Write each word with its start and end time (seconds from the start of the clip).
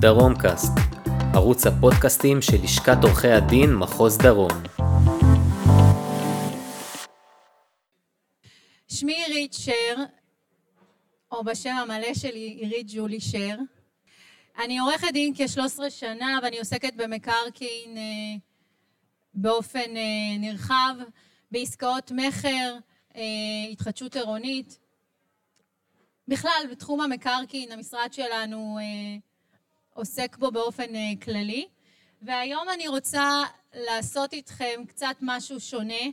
דרומקאסט, 0.00 0.72
ערוץ 1.34 1.66
הפודקאסטים 1.66 2.42
של 2.42 2.56
לשכת 2.62 2.96
עורכי 3.02 3.28
הדין 3.28 3.74
מחוז 3.74 4.18
דרום. 4.18 4.50
שמי 8.88 9.14
עירית 9.14 9.52
שר, 9.52 9.96
או 11.32 11.44
בשם 11.44 11.70
המלא 11.70 12.14
שלי 12.14 12.56
עירית 12.60 12.86
ג'ולי 12.94 13.20
שר. 13.20 13.56
אני 14.64 14.78
עורכת 14.78 15.06
דין 15.12 15.34
כ-13 15.36 15.90
שנה 15.90 16.38
ואני 16.42 16.58
עוסקת 16.58 16.94
במקרקעין 16.96 17.96
אה, 17.96 18.36
באופן 19.34 19.96
אה, 19.96 20.38
נרחב, 20.38 20.94
בעסקאות 21.50 22.12
מכר, 22.14 22.76
אה, 23.16 23.22
התחדשות 23.72 24.16
עירונית. 24.16 24.78
בכלל, 26.28 26.62
בתחום 26.70 27.00
המקרקעין 27.00 27.72
המשרד 27.72 28.12
שלנו 28.12 28.78
אה, 28.80 29.27
עוסק 29.98 30.36
בו 30.36 30.50
באופן 30.50 30.94
אה, 30.94 31.12
כללי, 31.22 31.68
והיום 32.22 32.68
אני 32.74 32.88
רוצה 32.88 33.42
לעשות 33.74 34.32
איתכם 34.32 34.82
קצת 34.88 35.16
משהו 35.20 35.60
שונה, 35.60 36.04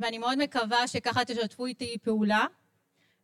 ואני 0.00 0.18
מאוד 0.18 0.38
מקווה 0.38 0.88
שככה 0.88 1.24
תשתפו 1.24 1.66
איתי 1.66 1.98
פעולה, 2.02 2.46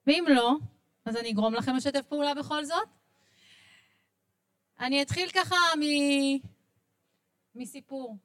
ואם 0.06 0.24
לא, 0.28 0.56
אז 1.04 1.16
אני 1.16 1.30
אגרום 1.30 1.54
לכם 1.54 1.76
לשתף 1.76 2.02
פעולה 2.08 2.34
בכל 2.34 2.64
זאת. 2.64 2.88
אני 4.80 5.02
אתחיל 5.02 5.30
ככה 5.30 5.56
מ... 5.78 5.82
מסיפור. 7.54 8.16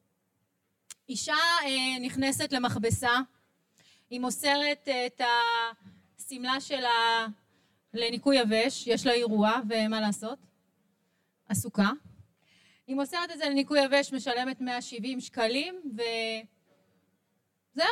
אישה 1.09 1.33
אה, 1.65 1.99
נכנסת 2.01 2.51
למכבסה, 2.51 3.19
היא 4.09 4.19
מוסרת 4.19 4.87
את 5.05 5.21
השמלה 6.19 6.61
שלה 6.61 7.27
לניקוי 7.93 8.37
יבש, 8.37 8.87
יש 8.87 9.05
לה 9.05 9.13
אירוע, 9.13 9.51
ומה 9.69 10.01
לעשות? 10.01 10.52
עסוקה. 11.49 11.89
היא 12.87 12.95
מוסרת 12.95 13.31
את 13.31 13.37
זה 13.37 13.45
לניקוי 13.45 13.79
יבש, 13.83 14.13
משלמת 14.13 14.61
170 14.61 15.19
שקלים, 15.21 15.81
וזהו, 17.73 17.87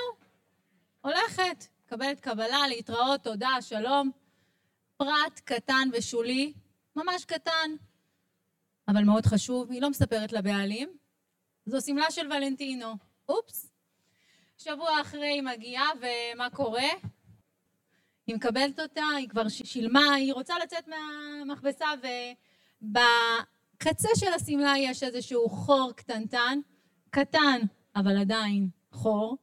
הולכת, 1.02 1.66
מקבלת 1.86 2.20
קבלה, 2.20 2.68
להתראות, 2.68 3.24
תודה, 3.24 3.62
שלום. 3.62 4.12
פרט 4.98 5.40
קטן 5.46 5.90
ושולי, 5.94 6.54
ממש 6.96 7.26
קטן, 7.26 7.72
אבל 8.88 9.04
מאוד 9.04 9.26
חשוב, 9.26 9.72
היא 9.72 9.82
לא 9.82 9.90
מספרת 9.90 10.34
לבעלים. 10.34 10.90
זו 11.66 11.82
שמלה 11.82 12.12
של 12.12 12.28
ולנטינו. 12.28 12.96
אופס. 13.30 13.72
שבוע 14.58 15.02
אחרי 15.02 15.28
היא 15.28 15.42
מגיעה, 15.42 15.90
ומה 16.02 16.50
קורה? 16.50 16.90
היא 18.28 18.36
מקבלת 18.36 18.80
אותה, 18.80 19.04
היא 19.18 19.30
כבר 19.30 19.50
שילמה, 19.50 20.14
היא 20.14 20.34
רוצה 20.34 20.56
לצאת 20.64 20.88
מהמכבסה, 20.88 21.88
ובקצה 22.82 24.10
של 24.16 24.34
השמלה 24.34 24.74
יש 24.78 25.04
איזשהו 25.04 25.50
חור 25.50 25.92
קטנטן, 25.96 26.60
קטן, 27.10 27.60
אבל 27.96 28.18
עדיין 28.18 28.70
חור, 28.92 29.38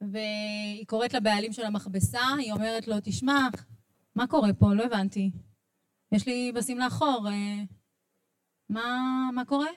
והיא 0.00 0.86
קוראת 0.86 1.14
לבעלים 1.14 1.52
של 1.52 1.64
המכבסה, 1.64 2.26
היא 2.38 2.52
אומרת 2.52 2.88
לו, 2.88 2.96
תשמע, 3.04 3.48
מה 4.14 4.26
קורה 4.26 4.52
פה? 4.52 4.74
לא 4.74 4.84
הבנתי. 4.84 5.30
יש 6.12 6.26
לי 6.26 6.52
בשמלה 6.54 6.90
חור, 6.90 7.28
אה, 7.28 7.62
מה, 8.68 9.28
מה 9.34 9.44
קורה? 9.44 9.70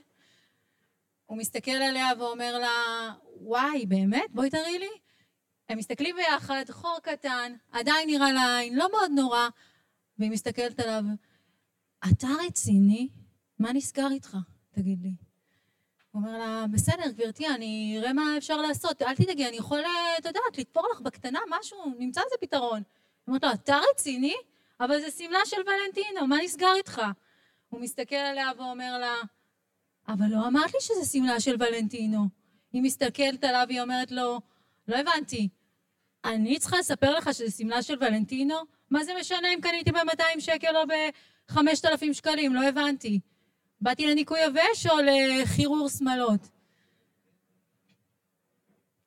הוא 1.26 1.38
מסתכל 1.38 1.72
עליה 1.72 2.08
ואומר 2.20 2.60
לה, 2.60 3.14
וואי, 3.42 3.86
באמת? 3.86 4.32
בואי 4.32 4.50
תראי 4.50 4.80
לי. 4.80 4.90
הם 5.70 5.78
מסתכלים 5.78 6.16
ביחד, 6.16 6.64
חור 6.70 6.98
קטן, 7.04 7.54
עדיין 7.72 8.10
נראה 8.10 8.32
לעין, 8.32 8.76
לא 8.76 8.88
מאוד 8.92 9.12
נורא, 9.16 9.50
והיא 10.18 10.32
מסתכלת 10.32 10.80
עליו, 10.80 11.04
אתה 12.12 12.28
רציני? 12.48 13.10
מה 13.60 13.74
נסגר 13.74 14.08
איתך? 14.12 14.38
תגיד 14.72 15.02
לי. 15.02 15.12
הוא 16.12 16.22
אומר 16.22 16.38
לה, 16.38 16.66
בסדר, 16.72 17.12
גברתי, 17.12 17.48
אני 17.48 17.96
אראה 18.00 18.14
מה 18.14 18.38
אפשר 18.38 18.58
לעשות, 18.58 19.02
אל 19.02 19.16
תדאגי, 19.16 19.48
אני 19.48 19.58
יכול, 19.58 19.80
את 20.20 20.26
יודעת, 20.26 20.58
לתפור 20.58 20.84
לך 20.94 21.02
בקטנה 21.02 21.40
משהו, 21.60 21.78
נמצא 22.00 22.22
איזה 22.22 22.36
פתרון. 22.42 22.84
אומרת 23.28 23.44
לו, 23.44 23.52
אתה 23.52 23.80
רציני? 23.92 24.36
אבל 24.80 25.00
זה 25.00 25.12
שמלה 25.12 25.40
של 25.46 25.58
ולנטינו, 25.62 26.28
מה 26.28 26.38
נסגר 26.44 26.74
איתך? 26.76 27.02
הוא 27.70 27.82
מסתכל 27.82 28.16
עליה 28.16 28.52
ואומר 28.58 28.98
לה, 28.98 29.16
אבל 30.08 30.26
לא 30.30 30.48
אמרת 30.48 30.74
לי 30.74 30.80
שזה 30.82 31.06
שמלה 31.12 31.40
של 31.40 31.56
ולנטינו. 31.60 32.28
היא 32.74 32.82
מסתכלת 32.82 33.44
עליו, 33.44 33.66
היא 33.70 33.82
אומרת 33.82 34.12
לו, 34.12 34.42
לא 34.88 34.96
הבנתי, 34.96 35.50
אני 36.26 36.60
צריכה 36.60 36.78
לספר 36.78 37.16
לך 37.18 37.34
שזה 37.34 37.52
שמלה 37.58 37.82
של 37.82 37.96
ולנטינו? 38.00 38.56
מה 38.90 39.04
זה 39.04 39.12
משנה 39.20 39.54
אם 39.54 39.62
קניתי 39.62 39.92
ב-200 39.92 40.40
שקל 40.40 40.78
או 40.78 40.82
ב-5,000 41.52 42.14
שקלים? 42.14 42.54
לא 42.54 42.64
הבנתי. 42.64 43.20
באתי 43.82 44.08
לניקוי 44.08 44.40
יבש 44.46 44.88
או 44.90 44.96
לחירור 45.06 45.90
שמלות? 45.90 46.50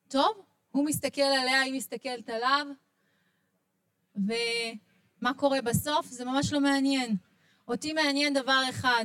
טוב, 0.09 0.43
הוא 0.71 0.87
מסתכל 0.87 1.21
עליה, 1.21 1.61
היא 1.61 1.75
מסתכלת 1.75 2.29
עליו, 2.29 2.67
ומה 4.17 5.35
קורה 5.37 5.63
בסוף? 5.63 6.07
זה 6.07 6.25
ממש 6.25 6.53
לא 6.53 6.61
מעניין. 6.61 7.17
אותי 7.69 7.93
מעניין 7.93 8.35
דבר 8.35 8.63
אחד, 8.71 9.05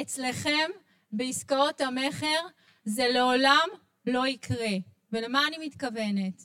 אצלכם 0.00 0.70
בעסקאות 1.12 1.80
המכר 1.80 2.40
זה 2.84 3.08
לעולם 3.08 3.68
לא 4.06 4.26
יקרה. 4.26 4.72
ולמה 5.12 5.46
אני 5.46 5.66
מתכוונת? 5.66 6.44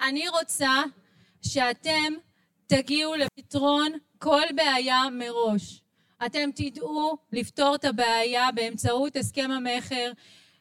אני 0.00 0.28
רוצה 0.28 0.82
שאתם 1.42 2.12
תגיעו 2.66 3.14
לפתרון 3.14 3.92
כל 4.22 4.42
בעיה 4.56 5.00
מראש. 5.12 5.82
אתם 6.26 6.50
תדעו 6.54 7.16
לפתור 7.32 7.74
את 7.74 7.84
הבעיה 7.84 8.52
באמצעות 8.54 9.16
הסכם 9.16 9.50
המכר, 9.50 10.12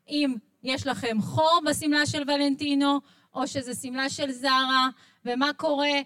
אם 0.09 0.33
יש 0.63 0.87
לכם 0.87 1.21
חור 1.21 1.59
בשמלה 1.69 2.05
של 2.05 2.21
ולנטינו, 2.27 2.99
או 3.33 3.47
שזה 3.47 3.75
שמלה 3.75 4.09
של 4.09 4.31
זרה, 4.31 4.89
ומה 5.25 5.53
קורה 5.53 6.01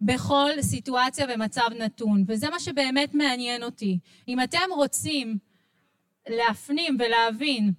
בכל 0.00 0.50
סיטואציה 0.60 1.26
ומצב 1.28 1.68
נתון. 1.78 2.24
וזה 2.28 2.50
מה 2.50 2.60
שבאמת 2.60 3.14
מעניין 3.14 3.62
אותי. 3.62 3.98
אם 4.28 4.42
אתם 4.42 4.70
רוצים 4.70 5.38
להפנים 6.28 6.96
ולהבין 6.98 7.72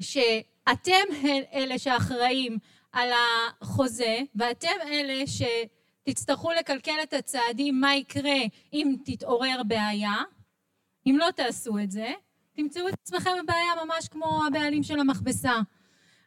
שאתם 0.00 1.04
אלה 1.52 1.78
שאחראים 1.78 2.58
על 2.92 3.10
החוזה, 3.60 4.20
ואתם 4.34 4.76
אלה 4.86 5.26
שתצטרכו 6.10 6.52
לקלקל 6.52 7.02
את 7.02 7.12
הצעדים 7.12 7.80
מה 7.80 7.96
יקרה 7.96 8.38
אם 8.72 8.96
תתעורר 9.04 9.62
בעיה. 9.66 10.14
אם 11.06 11.16
לא 11.18 11.30
תעשו 11.36 11.78
את 11.78 11.90
זה, 11.90 12.12
תמצאו 12.52 12.88
את 12.88 12.94
עצמכם 13.02 13.30
בבעיה 13.42 13.84
ממש 13.84 14.08
כמו 14.08 14.40
הבעלים 14.46 14.82
של 14.82 15.00
המכבסה. 15.00 15.60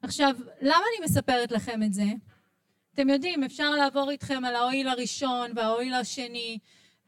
עכשיו, 0.01 0.35
למה 0.61 0.75
אני 0.77 1.05
מספרת 1.05 1.51
לכם 1.51 1.83
את 1.83 1.93
זה? 1.93 2.03
אתם 2.93 3.09
יודעים, 3.09 3.43
אפשר 3.43 3.69
לעבור 3.69 4.11
איתכם 4.11 4.45
על 4.45 4.55
האויל 4.55 4.87
הראשון 4.87 5.51
והאויל 5.55 5.93
השני 5.93 6.59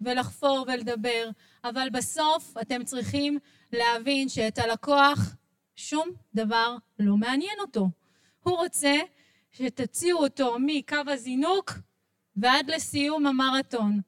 ולחפור 0.01 0.65
ולדבר, 0.67 1.29
אבל 1.63 1.87
בסוף 1.89 2.53
אתם 2.61 2.83
צריכים 2.83 3.39
להבין 3.71 4.29
שאת 4.29 4.57
הלקוח 4.57 5.35
שום 5.75 6.09
דבר 6.33 6.75
לא 6.99 7.17
מעניין 7.17 7.59
אותו. 7.59 7.89
הוא 8.43 8.57
רוצה 8.57 8.95
שתציעו 9.51 10.23
אותו 10.23 10.55
מקו 10.59 10.97
הזינוק 11.07 11.71
ועד 12.37 12.69
לסיום 12.69 13.27
המרתון. 13.27 14.01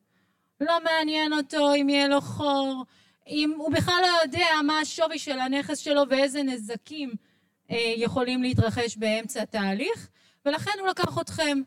לא 0.61 0.83
מעניין 0.83 1.33
אותו 1.33 1.73
אם 1.75 1.89
יהיה 1.89 2.07
לו 2.07 2.21
חור, 2.21 2.85
אם 3.27 3.53
הוא 3.57 3.71
בכלל 3.71 4.01
לא 4.01 4.21
יודע 4.23 4.47
מה 4.63 4.79
השווי 4.79 5.19
של 5.19 5.39
הנכס 5.39 5.77
שלו 5.77 6.01
ואיזה 6.09 6.43
נזקים 6.43 7.11
אה, 7.71 7.93
יכולים 7.97 8.43
להתרחש 8.43 8.97
באמצע 8.97 9.41
התהליך, 9.41 10.09
ולכן 10.45 10.71
הוא 10.79 10.87
לקח 10.87 11.17
אתכם. 11.21 11.61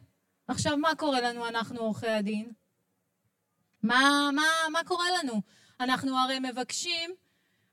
עכשיו, 0.49 0.77
מה 0.77 0.95
קורה 0.95 1.21
לנו, 1.21 1.49
אנחנו 1.49 1.81
עורכי 1.81 2.09
הדין? 2.09 2.53
מה, 3.83 4.31
מה, 4.33 4.43
מה 4.73 4.81
קורה 4.85 5.07
לנו? 5.19 5.43
אנחנו 5.81 6.19
הרי 6.19 6.39
מבקשים, 6.39 7.11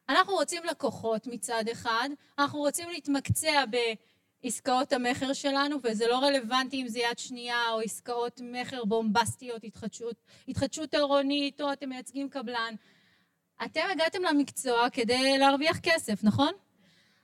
אנחנו 0.09 0.33
רוצים 0.33 0.63
לקוחות 0.63 1.27
מצד 1.27 1.63
אחד, 1.71 2.09
אנחנו 2.39 2.59
רוצים 2.59 2.89
להתמקצע 2.89 3.65
ב... 3.71 3.77
עסקאות 4.43 4.93
המכר 4.93 5.33
שלנו, 5.33 5.77
וזה 5.83 6.07
לא 6.07 6.19
רלוונטי 6.19 6.81
אם 6.81 6.87
זה 6.87 6.99
יד 6.99 7.19
שנייה 7.19 7.69
או 7.71 7.79
עסקאות 7.79 8.41
מכר 8.43 8.85
בומבסטיות, 8.85 9.63
התחדשות, 9.63 10.15
התחדשות 10.47 10.93
עירונית, 10.93 11.61
או 11.61 11.73
אתם 11.73 11.89
מייצגים 11.89 12.29
קבלן. 12.29 12.75
אתם 13.65 13.81
הגעתם 13.91 14.23
למקצוע 14.23 14.89
כדי 14.89 15.37
להרוויח 15.37 15.79
כסף, 15.79 16.23
נכון? 16.23 16.53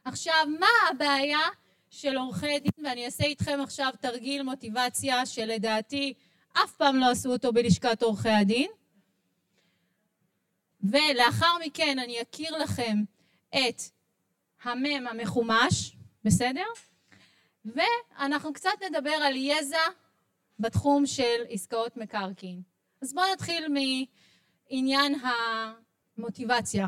עכשיו, 0.06 0.48
מה 0.60 0.68
הבעיה 0.90 1.48
של 1.90 2.18
עורכי 2.18 2.60
דין, 2.60 2.86
ואני 2.86 3.06
אעשה 3.06 3.24
איתכם 3.24 3.60
עכשיו 3.64 3.90
תרגיל 4.02 4.44
מוטיבציה 4.44 5.26
שלדעתי 5.26 6.14
אף 6.54 6.76
פעם 6.78 6.98
לא 6.98 7.12
עשו 7.12 7.32
אותו 7.32 7.54
בלשכת 7.54 8.04
עורכי 8.04 8.30
הדין. 8.30 8.70
ולאחר 10.84 11.58
מכן 11.66 12.00
אני 12.00 12.22
אכיר 12.22 12.58
לכם 12.58 12.98
את 13.50 13.82
המם 14.64 15.08
המחומש, 15.08 15.96
בסדר? 16.24 16.66
ואנחנו 17.66 18.54
קצת 18.54 18.70
נדבר 18.90 19.12
על 19.12 19.36
יזע 19.36 19.88
בתחום 20.60 21.06
של 21.06 21.44
עסקאות 21.50 21.98
מקרקעין. 21.98 22.62
אז 23.02 23.14
בואו 23.14 23.34
נתחיל 23.34 23.68
מעניין 23.68 25.16
המוטיבציה. 26.18 26.88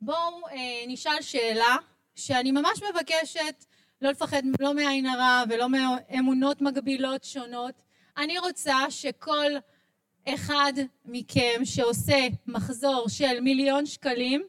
בואו 0.00 0.48
אה, 0.48 0.84
נשאל 0.86 1.22
שאלה 1.22 1.76
שאני 2.14 2.50
ממש 2.50 2.82
מבקשת 2.90 3.64
לא 4.02 4.10
לפחד 4.10 4.42
לא 4.60 4.74
מעין 4.74 5.06
הרע 5.06 5.42
ולא 5.48 5.68
מאמונות 5.68 6.62
מגבילות 6.62 7.24
שונות. 7.24 7.82
אני 8.16 8.38
רוצה 8.38 8.90
שכל 8.90 9.50
אחד 10.28 10.72
מכם 11.04 11.64
שעושה 11.64 12.26
מחזור 12.46 13.08
של 13.08 13.40
מיליון 13.40 13.86
שקלים, 13.86 14.42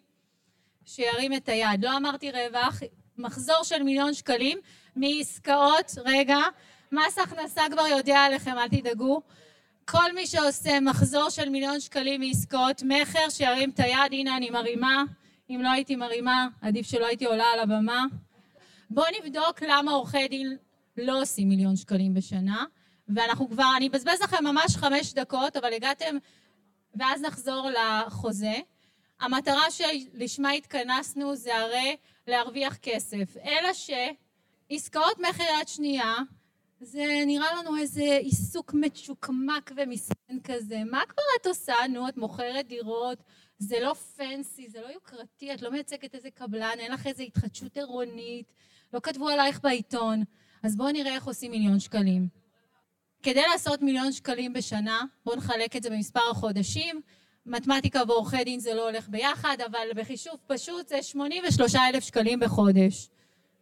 שירים 0.86 1.34
את 1.34 1.50
היד. 1.50 1.84
לא 1.86 1.98
אמרתי 1.98 2.32
רווח, 2.32 2.80
מחזור 3.18 3.64
של 3.64 3.84
מיליון 3.84 4.14
שקלים 4.14 4.58
מעסקאות, 4.96 5.92
רגע, 6.06 6.38
מס 6.92 7.20
הכנסה 7.20 7.62
כבר 7.72 7.88
יודע 7.88 8.20
עליכם, 8.20 8.58
אל 8.58 8.68
תדאגו. 8.68 9.22
כל 9.86 10.14
מי 10.16 10.28
שעושה 10.28 10.80
מחזור 10.80 11.30
של 11.30 11.50
מיליון 11.50 11.80
שקלים 11.80 12.22
מעסקאות 12.22 12.84
מכר, 12.84 13.30
שירים 13.30 13.70
את 13.70 13.80
היד, 13.80 14.12
הנה 14.12 14.38
אני 14.38 14.50
מרימה. 14.50 15.04
אם 15.50 15.60
לא 15.64 15.70
הייתי 15.70 15.96
מרימה, 15.96 16.48
עדיף 16.62 16.88
שלא 16.88 17.06
הייתי 17.06 17.26
עולה 17.26 17.46
על 17.54 17.60
הבמה. 17.60 18.06
בואו 18.90 19.06
נבדוק 19.20 19.62
למה 19.62 19.92
עורכי 19.92 20.28
דין 20.28 20.58
לא 20.98 21.22
עושים 21.22 21.50
מיליון 21.50 21.76
שקלים 21.76 22.14
בשנה. 22.14 22.66
ואנחנו 23.10 23.50
כבר, 23.50 23.72
אני 23.78 23.88
אבזבז 23.88 24.22
לכם 24.22 24.44
ממש 24.44 24.76
חמש 24.76 25.14
דקות, 25.14 25.58
אבל 25.58 25.74
הגעתם, 25.74 26.18
ואז 26.96 27.22
נחזור 27.22 27.70
לחוזה. 27.70 28.54
המטרה 29.20 29.72
שלשמה 29.72 30.52
התכנסנו 30.52 31.36
זה 31.36 31.58
הרי 31.58 31.96
להרוויח 32.28 32.76
כסף. 32.76 33.38
אלא 33.46 33.74
שעסקאות 34.70 35.20
מכר 35.20 35.44
יד 35.60 35.68
שנייה, 35.68 36.16
זה 36.82 37.06
נראה 37.26 37.56
לנו 37.56 37.78
איזה 37.78 38.18
עיסוק 38.22 38.74
מצ'וקמק 38.74 39.72
ומסכן 39.76 40.38
כזה. 40.44 40.84
מה 40.92 41.02
כבר 41.08 41.24
את 41.42 41.48
עושה? 41.48 41.74
נו, 41.90 42.10
את 42.10 42.18
מוכרת 42.18 42.68
דירות, 42.68 43.24
זה 43.60 43.80
לא 43.80 43.94
פנסי, 43.94 44.70
זה 44.70 44.82
לא 44.82 44.88
יוקרתי, 44.88 45.54
את 45.54 45.62
לא 45.62 45.72
מייצגת 45.72 46.16
איזה 46.16 46.30
קבלן, 46.32 46.76
אין 46.80 46.92
לך 46.92 47.08
איזה 47.08 47.24
התחדשות 47.24 47.78
עירונית, 47.78 48.54
לא 48.94 49.00
כתבו 49.00 49.30
עלייך 49.30 49.62
בעיתון. 49.62 50.24
אז 50.64 50.76
בואו 50.76 50.92
נראה 50.92 51.16
איך 51.16 51.26
עושים 51.26 51.52
מיליון 51.52 51.80
שקלים. 51.80 52.28
כדי 53.24 53.42
לעשות 53.52 53.82
מיליון 53.82 54.12
שקלים 54.12 54.54
בשנה, 54.54 55.04
בואו 55.26 55.36
נחלק 55.36 55.76
את 55.76 55.84
זה 55.84 55.90
במספר 55.90 56.30
החודשים. 56.32 57.02
מתמטיקה 57.46 58.02
ועורכי 58.08 58.44
דין 58.44 58.60
זה 58.60 58.74
לא 58.74 58.90
הולך 58.90 59.10
ביחד, 59.10 59.58
אבל 59.66 59.88
בחישוב 59.96 60.36
פשוט 60.48 60.88
זה 60.88 61.04
83 61.04 61.76
אלף 61.76 62.04
שקלים 62.04 62.40
בחודש. 62.40 63.10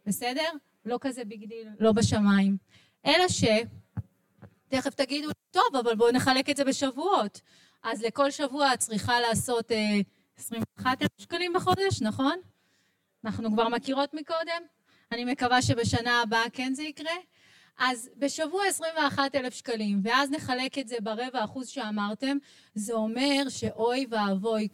בסדר? 0.06 0.50
לא 0.86 0.98
כזה 1.00 1.24
big 1.24 1.48
deal, 1.48 1.68
לא 1.80 1.92
בשמיים. 1.92 2.56
אלא 3.06 3.28
ש... 3.28 3.44
תכף 4.68 4.94
תגידו, 4.94 5.28
טוב, 5.50 5.76
אבל 5.80 5.94
בואו 5.94 6.12
נחלק 6.12 6.50
את 6.50 6.56
זה 6.56 6.64
בשבועות. 6.64 7.40
אז 7.82 8.02
לכל 8.02 8.30
שבוע 8.30 8.74
את 8.74 8.78
צריכה 8.78 9.20
לעשות 9.20 9.72
אה, 9.72 10.00
21 10.36 11.02
אלף 11.02 11.10
שקלים 11.18 11.52
בחודש, 11.52 12.02
נכון? 12.02 12.38
אנחנו 13.24 13.52
כבר 13.52 13.68
מכירות 13.68 14.14
מקודם. 14.14 14.62
אני 15.12 15.24
מקווה 15.24 15.62
שבשנה 15.62 16.22
הבאה 16.22 16.50
כן 16.52 16.74
זה 16.74 16.82
יקרה. 16.82 17.14
אז 17.78 18.10
בשבוע 18.16 18.66
21 18.66 19.34
אלף 19.34 19.54
שקלים, 19.54 20.00
ואז 20.02 20.30
נחלק 20.30 20.78
את 20.78 20.88
זה 20.88 20.96
ברבע 21.02 21.44
אחוז 21.44 21.68
שאמרתם, 21.68 22.36
זה 22.74 22.92
אומר 22.92 23.48
שאוי 23.48 24.06
ואבוי, 24.10 24.68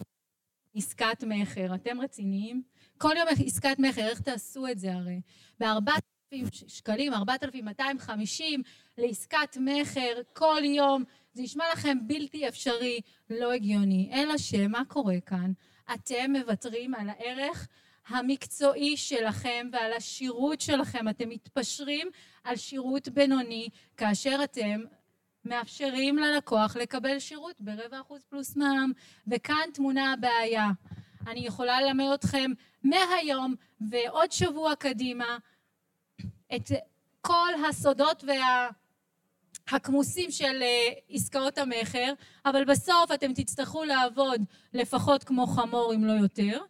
עסקת 0.74 1.24
מכר. 1.26 1.74
אתם 1.74 2.00
רציניים? 2.00 2.62
כל 3.02 3.14
יום 3.18 3.28
עסקת 3.46 3.78
מכר, 3.78 4.08
איך 4.08 4.20
תעשו 4.20 4.68
את 4.68 4.78
זה 4.78 4.94
הרי? 4.94 5.20
בארבעת 5.60 6.02
אלפים 6.32 6.46
שקלים, 6.66 7.14
ארבעת 7.14 7.44
אלפים 7.44 7.64
מאתיים 7.64 7.98
חמישים 7.98 8.62
לעסקת 8.98 9.56
מכר 9.60 10.20
כל 10.32 10.60
יום, 10.64 11.04
זה 11.34 11.42
נשמע 11.42 11.64
לכם 11.72 11.98
בלתי 12.06 12.48
אפשרי, 12.48 13.00
לא 13.30 13.52
הגיוני. 13.52 14.10
אלא 14.12 14.38
שמה 14.38 14.84
קורה 14.88 15.20
כאן? 15.26 15.52
אתם 15.94 16.32
מוותרים 16.32 16.94
על 16.94 17.08
הערך 17.08 17.68
המקצועי 18.08 18.96
שלכם 18.96 19.68
ועל 19.72 19.92
השירות 19.92 20.60
שלכם. 20.60 21.08
אתם 21.08 21.28
מתפשרים 21.28 22.08
על 22.44 22.56
שירות 22.56 23.08
בינוני 23.08 23.68
כאשר 23.96 24.40
אתם 24.44 24.80
מאפשרים 25.44 26.18
ללקוח 26.18 26.76
לקבל 26.76 27.18
שירות 27.18 27.60
ברבע 27.60 28.00
אחוז 28.00 28.24
פלוס 28.24 28.56
מע"מ, 28.56 28.92
וכאן 29.28 29.68
תמונה 29.74 30.12
הבעיה. 30.12 30.70
אני 31.26 31.46
יכולה 31.46 31.80
ללמד 31.80 32.06
אתכם 32.14 32.50
מהיום 32.84 33.54
ועוד 33.80 34.32
שבוע 34.32 34.74
קדימה 34.74 35.38
את 36.56 36.70
כל 37.20 37.48
הסודות 37.68 38.24
והכמוסים 39.72 40.30
של 40.30 40.62
אה, 40.62 40.88
עסקאות 41.08 41.58
המכר, 41.58 42.12
אבל 42.44 42.64
בסוף 42.64 43.12
אתם 43.14 43.32
תצטרכו 43.32 43.84
לעבוד 43.84 44.42
לפחות 44.74 45.24
כמו 45.24 45.46
חמור 45.46 45.92
אם 45.94 46.04
לא 46.04 46.12
יותר. 46.12 46.60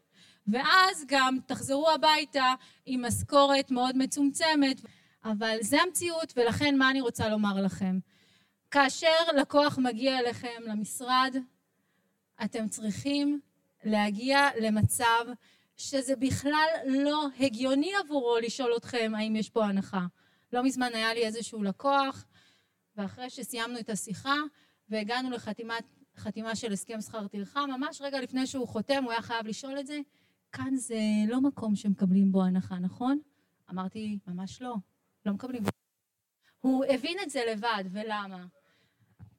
ואז 0.47 1.05
גם 1.08 1.38
תחזרו 1.47 1.91
הביתה 1.91 2.55
עם 2.87 3.05
משכורת 3.05 3.70
מאוד 3.70 3.97
מצומצמת, 3.97 4.81
אבל 5.25 5.56
זה 5.61 5.82
המציאות 5.82 6.32
ולכן 6.37 6.79
מה 6.79 6.91
אני 6.91 7.00
רוצה 7.00 7.29
לומר 7.29 7.62
לכם? 7.62 7.99
כאשר 8.70 9.17
לקוח 9.37 9.79
מגיע 9.79 10.19
אליכם 10.19 10.62
למשרד, 10.67 11.37
אתם 12.44 12.69
צריכים 12.69 13.41
להגיע 13.85 14.49
למצב 14.61 15.25
שזה 15.77 16.17
בכלל 16.17 16.69
לא 16.87 17.27
הגיוני 17.41 17.93
עבורו 18.05 18.38
לשאול 18.38 18.77
אתכם 18.77 19.12
האם 19.17 19.37
יש 19.37 19.50
פה 19.50 19.65
הנחה. 19.65 20.06
לא 20.53 20.62
מזמן 20.62 20.91
היה 20.94 21.15
לי 21.15 21.27
איזשהו 21.27 21.62
לקוח, 21.62 22.27
ואחרי 22.97 23.31
שסיימנו 23.31 23.79
את 23.79 23.91
השיחה 23.91 24.35
והגענו 24.88 25.31
לחתימה 26.17 26.55
של 26.55 26.73
הסכם 26.73 27.00
שכר 27.00 27.29
טרחה, 27.29 27.67
ממש 27.67 28.00
רגע 28.00 28.21
לפני 28.21 28.47
שהוא 28.47 28.69
חותם 28.69 29.05
הוא 29.05 29.12
היה 29.12 29.23
חייב 29.23 29.47
לשאול 29.47 29.81
את 29.81 29.87
זה, 29.87 29.99
כאן 30.53 30.76
זה 30.76 31.00
לא 31.29 31.41
מקום 31.41 31.76
שמקבלים 31.76 32.33
בו 32.33 32.43
הנחה, 32.44 32.79
נכון? 32.79 33.19
אמרתי, 33.71 34.19
ממש 34.26 34.62
לא, 34.62 34.75
לא 35.26 35.33
מקבלים 35.33 35.62
בו. 35.62 35.71
הוא 36.61 36.85
הבין 36.85 37.17
את 37.23 37.31
זה 37.31 37.43
לבד, 37.53 37.85
ולמה? 37.91 38.47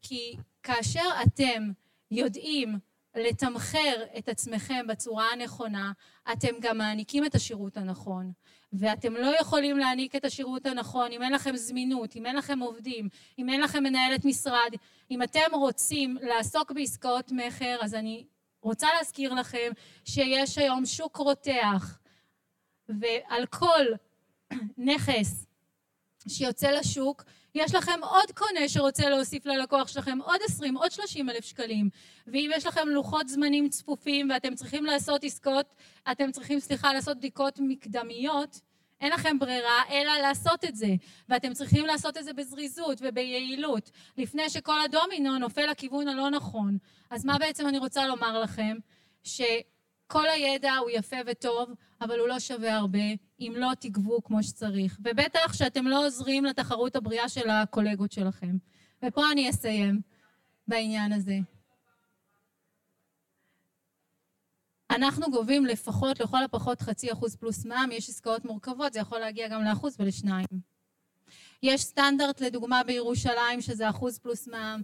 כי 0.02 0.36
כאשר 0.64 1.06
אתם 1.24 1.72
יודעים 2.12 2.80
לתמחר 3.16 4.04
את 4.18 4.30
עצמכם 4.30 4.88
בצורה 4.88 5.26
הנכונה, 5.34 5.92
אתם 6.32 6.60
גם 6.60 6.78
מעניקים 6.78 7.26
את 7.26 7.36
השירות 7.36 7.78
הנכון. 7.78 8.32
ואתם 8.74 9.14
לא 9.14 9.36
יכולים 9.40 9.78
להעניק 9.78 10.16
את 10.16 10.26
השירות 10.26 10.66
הנכון 10.66 11.12
אם 11.12 11.24
אין 11.24 11.34
לכם 11.34 11.56
זמינות, 11.56 12.16
אם 12.16 12.26
אין 12.26 12.36
לכם 12.36 12.60
עובדים, 12.60 13.10
אם 13.40 13.50
אין 13.50 13.62
לכם 13.62 13.84
מנהלת 13.84 14.26
משרד. 14.26 14.72
אם 15.12 15.24
אתם 15.24 15.54
רוצים 15.54 16.18
לעסוק 16.22 16.72
בעסקאות 16.72 17.32
מכר, 17.32 17.78
אז 17.82 17.96
אני 17.96 18.26
רוצה 18.62 18.88
להזכיר 18.98 19.34
לכם 19.34 19.72
שיש 20.06 20.58
היום 20.58 20.86
שוק 20.86 21.18
רותח, 21.18 22.00
ועל 22.90 23.46
כל 23.46 23.86
נכס 24.78 25.46
שיוצא 26.28 26.72
לשוק, 26.72 27.24
יש 27.56 27.76
לכם 27.76 28.00
עוד 28.02 28.32
קונה 28.34 28.68
שרוצה 28.68 29.10
להוסיף 29.10 29.46
ללקוח 29.46 29.88
שלכם 29.88 30.18
עוד 30.24 30.40
20, 30.46 30.78
עוד 30.78 30.92
30 30.92 31.30
אלף 31.30 31.46
שקלים. 31.46 31.90
ואם 32.28 32.52
יש 32.56 32.66
לכם 32.66 32.88
לוחות 32.88 33.28
זמנים 33.28 33.70
צפופים 33.70 34.30
ואתם 34.30 34.56
צריכים 34.56 34.86
לעשות 34.86 35.24
עסקאות, 35.24 35.76
אתם 36.12 36.32
צריכים, 36.32 36.60
סליחה, 36.60 36.94
לעשות 36.94 37.18
בדיקות 37.18 37.60
מקדמיות, 37.60 38.60
אין 39.02 39.12
לכם 39.12 39.40
ברירה 39.40 39.84
אלא 39.90 40.12
לעשות 40.22 40.66
את 40.66 40.76
זה. 40.76 40.96
ואתם 41.30 41.54
צריכים 41.54 41.86
לעשות 41.86 42.18
את 42.18 42.24
זה 42.24 42.34
בזריזות 42.34 42.98
וביעילות, 43.02 43.92
לפני 44.18 44.50
שכל 44.50 44.82
הדומינו 44.86 45.38
נופל 45.38 45.66
לכיוון 45.72 46.08
הלא 46.08 46.30
נכון. 46.30 46.78
אז 47.10 47.26
מה 47.26 47.38
בעצם 47.38 47.68
אני 47.68 47.78
רוצה 47.78 48.08
לומר 48.08 48.40
לכם? 48.40 48.78
שכל 50.12 50.30
הידע 50.30 50.76
הוא 50.76 50.90
יפה 50.94 51.16
וטוב, 51.26 51.70
אבל 52.02 52.20
הוא 52.20 52.28
לא 52.28 52.40
שווה 52.40 52.76
הרבה 52.76 53.00
אם 53.40 53.54
לא 53.56 53.72
תגבו 53.80 54.24
כמו 54.24 54.44
שצריך. 54.44 54.98
ובטח 55.00 55.54
שאתם 55.54 55.88
לא 55.88 56.06
עוזרים 56.06 56.46
לתחרות 56.46 56.96
הבריאה 56.96 57.30
של 57.30 57.50
הקולגות 57.50 58.12
שלכם. 58.12 58.58
ופה 59.06 59.32
אני 59.32 59.50
אסיים 59.50 60.02
בעניין 60.68 61.14
הזה. 61.14 61.38
אנחנו 64.90 65.32
גובים 65.32 65.66
לפחות, 65.66 66.20
לכל 66.20 66.44
הפחות 66.44 66.82
חצי 66.82 67.12
אחוז 67.12 67.36
פלוס 67.36 67.66
מע"מ, 67.66 67.92
יש 67.92 68.10
עסקאות 68.10 68.46
מורכבות, 68.46 68.94
זה 68.94 69.00
יכול 69.00 69.20
להגיע 69.20 69.48
גם 69.48 69.64
לאחוז 69.64 69.96
ולשניים. 70.00 70.48
יש 71.64 71.82
סטנדרט 71.82 72.42
לדוגמה 72.42 72.84
בירושלים 72.84 73.62
שזה 73.62 73.90
אחוז 73.90 74.20
פלוס 74.20 74.48
מע"מ. 74.48 74.82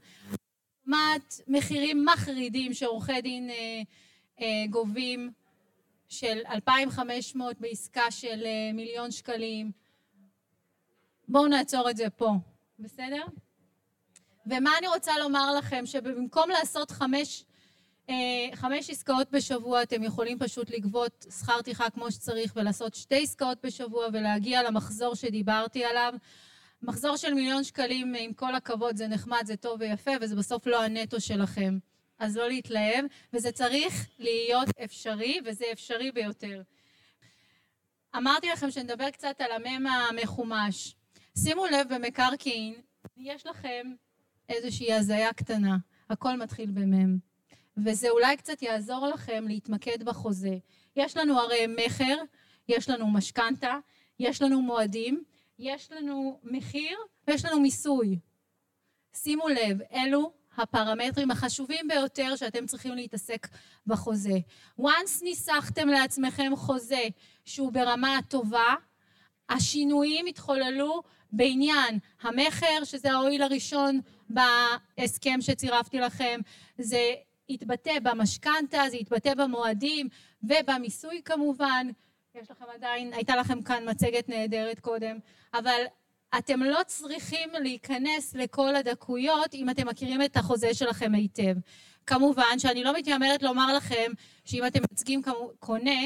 לעומת 0.87 1.41
מחירים 1.47 2.05
מחרידים 2.05 2.73
שעורכי 2.73 3.21
דין 3.21 3.49
אה, 3.49 3.81
גובים 4.69 5.31
של 6.09 6.39
2,500 6.49 7.59
בעסקה 7.59 8.11
של 8.11 8.43
אה, 8.45 8.73
מיליון 8.73 9.11
שקלים. 9.11 9.71
בואו 11.27 11.47
נעצור 11.47 11.89
את 11.89 11.97
זה 11.97 12.09
פה, 12.09 12.31
בסדר? 12.79 13.23
ומה 14.45 14.71
אני 14.77 14.87
רוצה 14.87 15.11
לומר 15.19 15.55
לכם? 15.57 15.85
שבמקום 15.85 16.49
לעשות 16.49 16.91
חמש 16.91 17.43
אה, 18.09 18.55
חמש 18.55 18.89
עסקאות 18.89 19.31
בשבוע 19.31 19.83
אתם 19.83 20.03
יכולים 20.03 20.39
פשוט 20.39 20.69
לגבות 20.69 21.25
שכר 21.39 21.61
טרחה 21.61 21.89
כמו 21.89 22.11
שצריך 22.11 22.53
ולעשות 22.55 22.95
שתי 22.95 23.23
עסקאות 23.23 23.57
בשבוע 23.63 24.07
ולהגיע 24.13 24.63
למחזור 24.63 25.15
שדיברתי 25.15 25.85
עליו. 25.85 26.13
מחזור 26.81 27.17
של 27.17 27.33
מיליון 27.33 27.63
שקלים, 27.63 28.15
עם 28.19 28.33
כל 28.33 28.55
הכבוד, 28.55 28.97
זה 28.97 29.07
נחמד, 29.07 29.41
זה 29.45 29.55
טוב 29.55 29.81
ויפה, 29.81 30.11
וזה 30.21 30.35
בסוף 30.35 30.67
לא 30.67 30.83
הנטו 30.83 31.21
שלכם. 31.21 31.77
אז 32.19 32.37
לא 32.37 32.47
להתלהב, 32.47 33.05
וזה 33.33 33.51
צריך 33.51 34.07
להיות 34.19 34.67
אפשרי, 34.83 35.39
וזה 35.45 35.65
אפשרי 35.71 36.11
ביותר. 36.11 36.61
אמרתי 38.15 38.49
לכם 38.49 38.71
שנדבר 38.71 39.09
קצת 39.09 39.41
על 39.41 39.51
המם 39.51 39.87
המחומש. 39.87 40.95
שימו 41.37 41.65
לב 41.65 41.93
במקרקעין, 41.93 42.73
יש 43.17 43.45
לכם 43.45 43.93
איזושהי 44.49 44.93
הזיה 44.93 45.33
קטנה, 45.33 45.77
הכל 46.09 46.37
מתחיל 46.37 46.71
במם. 46.71 47.17
וזה 47.77 48.09
אולי 48.09 48.37
קצת 48.37 48.61
יעזור 48.61 49.07
לכם 49.07 49.45
להתמקד 49.47 50.03
בחוזה. 50.03 50.57
יש 50.95 51.17
לנו 51.17 51.39
הרי 51.39 51.67
מכר, 51.67 52.15
יש 52.69 52.89
לנו 52.89 53.07
משכנתה, 53.07 53.77
יש 54.19 54.41
לנו 54.41 54.61
מועדים, 54.61 55.23
יש 55.59 55.91
לנו 55.91 56.39
מחיר 56.43 56.97
ויש 57.27 57.45
לנו 57.45 57.59
מיסוי. 57.59 58.19
שימו 59.15 59.47
לב, 59.47 59.81
אלו 59.93 60.33
הפרמטרים 60.57 61.31
החשובים 61.31 61.87
ביותר 61.87 62.35
שאתם 62.35 62.65
צריכים 62.65 62.95
להתעסק 62.95 63.47
בחוזה. 63.87 64.37
once 64.81 65.23
ניסחתם 65.23 65.87
לעצמכם 65.87 66.55
חוזה 66.55 67.07
שהוא 67.45 67.71
ברמה 67.71 68.19
טובה, 68.29 68.75
השינויים 69.49 70.27
יתחוללו 70.27 71.01
בעניין 71.31 71.99
המכר, 72.21 72.83
שזה 72.83 73.11
ההועיל 73.11 73.41
הראשון 73.41 73.99
בהסכם 74.29 75.41
שצירפתי 75.41 75.99
לכם, 75.99 76.39
זה 76.77 77.13
יתבטא 77.49 77.99
במשכנתה, 78.03 78.83
זה 78.89 78.97
יתבטא 78.97 79.33
במועדים 79.33 80.07
ובמיסוי 80.43 81.21
כמובן. 81.25 81.87
יש 82.35 82.51
לכם 82.51 82.65
עדיין, 82.75 83.13
הייתה 83.13 83.35
לכם 83.35 83.61
כאן 83.61 83.89
מצגת 83.89 84.29
נהדרת 84.29 84.79
קודם, 84.79 85.19
אבל 85.53 85.81
אתם 86.37 86.63
לא 86.63 86.79
צריכים 86.85 87.49
להיכנס 87.61 88.35
לכל 88.35 88.75
הדקויות 88.75 89.53
אם 89.53 89.69
אתם 89.69 89.87
מכירים 89.87 90.21
את 90.21 90.37
החוזה 90.37 90.73
שלכם 90.73 91.13
היטב. 91.15 91.55
כמובן 92.05 92.59
שאני 92.59 92.83
לא 92.83 92.97
מתיימרת 92.97 93.43
לומר 93.43 93.75
לכם 93.75 94.11
שאם 94.45 94.65
אתם 94.67 94.79
מייצגים 94.79 95.21
קונה 95.59 96.01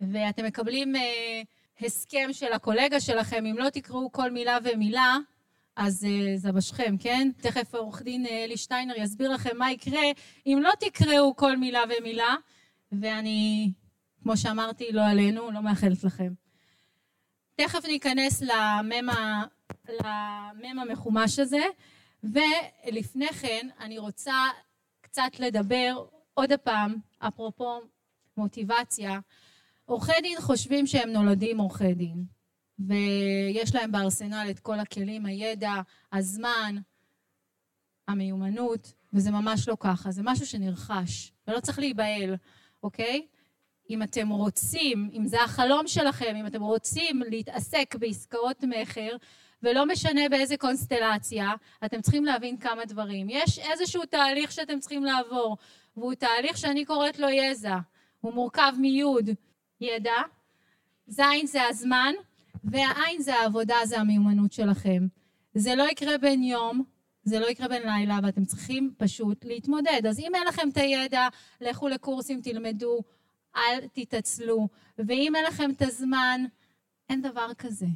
ואתם 0.00 0.44
מקבלים 0.44 0.96
אה, 0.96 1.42
הסכם 1.80 2.28
של 2.32 2.52
הקולגה 2.52 3.00
שלכם, 3.00 3.46
אם 3.46 3.58
לא 3.58 3.70
תקראו 3.70 4.12
כל 4.12 4.30
מילה 4.30 4.58
ומילה, 4.64 5.18
אז 5.76 6.04
אה, 6.04 6.36
זה 6.36 6.52
בשכם, 6.52 6.96
כן? 6.98 7.30
תכף 7.36 7.74
עורך 7.74 8.02
דין 8.02 8.26
אה, 8.26 8.44
אלי 8.44 8.56
שטיינר 8.56 8.94
יסביר 8.96 9.32
לכם 9.32 9.56
מה 9.58 9.72
יקרה 9.72 10.02
אם 10.46 10.58
לא 10.62 10.70
תקראו 10.80 11.36
כל 11.36 11.56
מילה 11.56 11.82
ומילה, 11.98 12.34
ואני, 12.92 13.72
כמו 14.22 14.36
שאמרתי, 14.36 14.92
לא 14.92 15.06
עלינו, 15.06 15.50
לא 15.50 15.62
מאחלת 15.62 16.04
לכם. 16.04 16.43
תכף 17.56 17.84
ניכנס 17.84 18.42
למם, 18.42 19.08
המחומש 20.78 21.38
הזה, 21.38 21.64
ולפני 22.22 23.28
כן 23.28 23.68
אני 23.80 23.98
רוצה 23.98 24.34
קצת 25.00 25.38
לדבר 25.38 26.04
עוד 26.34 26.52
פעם, 26.64 26.94
אפרופו 27.18 27.80
מוטיבציה. 28.36 29.20
עורכי 29.84 30.12
דין 30.22 30.40
חושבים 30.40 30.86
שהם 30.86 31.10
נולדים 31.10 31.58
עורכי 31.58 31.94
דין, 31.94 32.24
ויש 32.78 33.74
להם 33.74 33.92
בארסנל 33.92 34.46
את 34.50 34.60
כל 34.60 34.80
הכלים, 34.80 35.26
הידע, 35.26 35.72
הזמן, 36.12 36.76
המיומנות, 38.08 38.92
וזה 39.12 39.30
ממש 39.30 39.68
לא 39.68 39.76
ככה, 39.80 40.10
זה 40.10 40.22
משהו 40.24 40.46
שנרכש, 40.46 41.32
ולא 41.48 41.60
צריך 41.60 41.78
להיבהל, 41.78 42.36
אוקיי? 42.82 43.26
אם 43.90 44.02
אתם 44.02 44.28
רוצים, 44.28 45.10
אם 45.12 45.26
זה 45.26 45.42
החלום 45.42 45.86
שלכם, 45.86 46.36
אם 46.36 46.46
אתם 46.46 46.62
רוצים 46.62 47.22
להתעסק 47.22 47.94
בעסקאות 47.98 48.64
מכר, 48.64 49.16
ולא 49.62 49.86
משנה 49.86 50.28
באיזה 50.30 50.56
קונסטלציה, 50.56 51.52
אתם 51.84 52.00
צריכים 52.00 52.24
להבין 52.24 52.56
כמה 52.56 52.84
דברים. 52.84 53.26
יש 53.30 53.58
איזשהו 53.58 54.04
תהליך 54.04 54.52
שאתם 54.52 54.80
צריכים 54.80 55.04
לעבור, 55.04 55.56
והוא 55.96 56.14
תהליך 56.14 56.56
שאני 56.56 56.84
קוראת 56.84 57.18
לו 57.18 57.28
יזע. 57.28 57.78
הוא 58.20 58.34
מורכב 58.34 58.72
מיוד, 58.78 59.30
ידע, 59.80 60.12
זין 61.06 61.46
זה 61.46 61.62
הזמן, 61.68 62.12
והעין 62.64 63.22
זה 63.22 63.34
העבודה, 63.34 63.76
זה 63.84 64.00
המיומנות 64.00 64.52
שלכם. 64.52 65.06
זה 65.54 65.74
לא 65.74 65.90
יקרה 65.90 66.18
בין 66.18 66.42
יום, 66.42 66.84
זה 67.24 67.40
לא 67.40 67.46
יקרה 67.46 67.68
בין 67.68 67.82
לילה, 67.82 68.18
ואתם 68.22 68.44
צריכים 68.44 68.94
פשוט 68.96 69.44
להתמודד. 69.44 70.02
אז 70.08 70.18
אם 70.18 70.34
אין 70.34 70.46
לכם 70.46 70.68
את 70.68 70.76
הידע, 70.76 71.28
לכו 71.60 71.88
לקורסים, 71.88 72.40
תלמדו, 72.40 73.00
אל 73.56 73.88
תתעצלו. 73.92 74.68
ואם 74.98 75.36
אין 75.36 75.44
לכם 75.44 75.70
את 75.70 75.82
הזמן, 75.82 76.44
אין 77.08 77.22
דבר 77.22 77.54
כזה, 77.58 77.86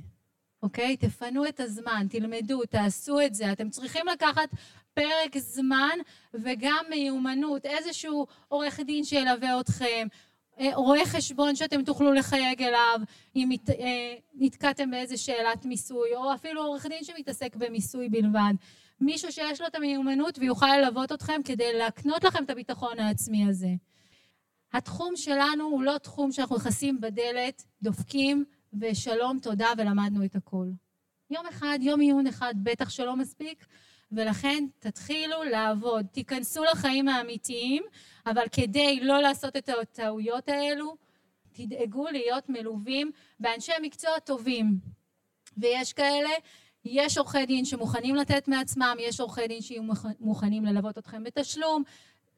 אוקיי? 0.62 0.96
תפנו 0.96 1.48
את 1.48 1.60
הזמן, 1.60 2.06
תלמדו, 2.10 2.64
תעשו 2.64 3.20
את 3.20 3.34
זה. 3.34 3.52
אתם 3.52 3.70
צריכים 3.70 4.06
לקחת 4.06 4.48
פרק 4.94 5.38
זמן 5.38 5.98
וגם 6.34 6.84
מיומנות, 6.90 7.66
איזשהו 7.66 8.26
עורך 8.48 8.80
דין 8.80 9.04
שילווה 9.04 9.60
אתכם, 9.60 10.06
אה, 10.60 10.70
רואה 10.74 11.06
חשבון 11.06 11.56
שאתם 11.56 11.84
תוכלו 11.84 12.12
לחייג 12.12 12.62
אליו 12.62 13.00
אם 13.36 13.50
אה, 13.70 14.14
נתקעתם 14.34 14.90
באיזה 14.90 15.16
שאלת 15.16 15.64
מיסוי, 15.64 16.14
או 16.16 16.34
אפילו 16.34 16.62
עורך 16.62 16.86
דין 16.86 17.04
שמתעסק 17.04 17.56
במיסוי 17.56 18.08
בלבד. 18.08 18.52
מישהו 19.00 19.32
שיש 19.32 19.60
לו 19.60 19.66
את 19.66 19.74
המיומנות 19.74 20.38
ויוכל 20.38 20.76
ללוות 20.76 21.12
אתכם 21.12 21.40
כדי 21.44 21.72
להקנות 21.72 22.24
לכם 22.24 22.44
את 22.44 22.50
הביטחון 22.50 22.98
העצמי 22.98 23.48
הזה. 23.48 23.70
התחום 24.72 25.16
שלנו 25.16 25.64
הוא 25.64 25.82
לא 25.82 25.98
תחום 25.98 26.32
שאנחנו 26.32 26.56
נכנסים 26.56 27.00
בדלת, 27.00 27.64
דופקים, 27.82 28.44
ושלום, 28.80 29.38
תודה, 29.38 29.68
ולמדנו 29.78 30.24
את 30.24 30.36
הכל. 30.36 30.66
יום 31.30 31.46
אחד, 31.46 31.78
יום 31.82 32.00
עיון 32.00 32.26
אחד, 32.26 32.54
בטח 32.62 32.90
שלא 32.90 33.16
מספיק, 33.16 33.66
ולכן 34.12 34.64
תתחילו 34.78 35.44
לעבוד. 35.44 36.06
תיכנסו 36.12 36.64
לחיים 36.64 37.08
האמיתיים, 37.08 37.82
אבל 38.26 38.44
כדי 38.52 39.00
לא 39.02 39.20
לעשות 39.20 39.56
את 39.56 39.68
הטעויות 39.68 40.48
האלו, 40.48 40.96
תדאגו 41.52 42.06
להיות 42.08 42.48
מלווים 42.48 43.10
באנשי 43.40 43.72
מקצוע 43.82 44.18
טובים. 44.18 44.78
ויש 45.56 45.92
כאלה, 45.92 46.30
יש 46.84 47.18
עורכי 47.18 47.46
דין 47.46 47.64
שמוכנים 47.64 48.14
לתת 48.14 48.48
מעצמם, 48.48 48.96
יש 49.00 49.20
עורכי 49.20 49.48
דין 49.48 49.62
שיהיו 49.62 49.82
מוכנים 50.20 50.64
ללוות 50.64 50.98
אתכם 50.98 51.24
בתשלום, 51.24 51.82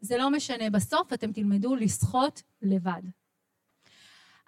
זה 0.01 0.17
לא 0.17 0.31
משנה, 0.31 0.71
בסוף 0.71 1.13
אתם 1.13 1.33
תלמדו 1.33 1.75
לשחות 1.75 2.43
לבד. 2.63 3.03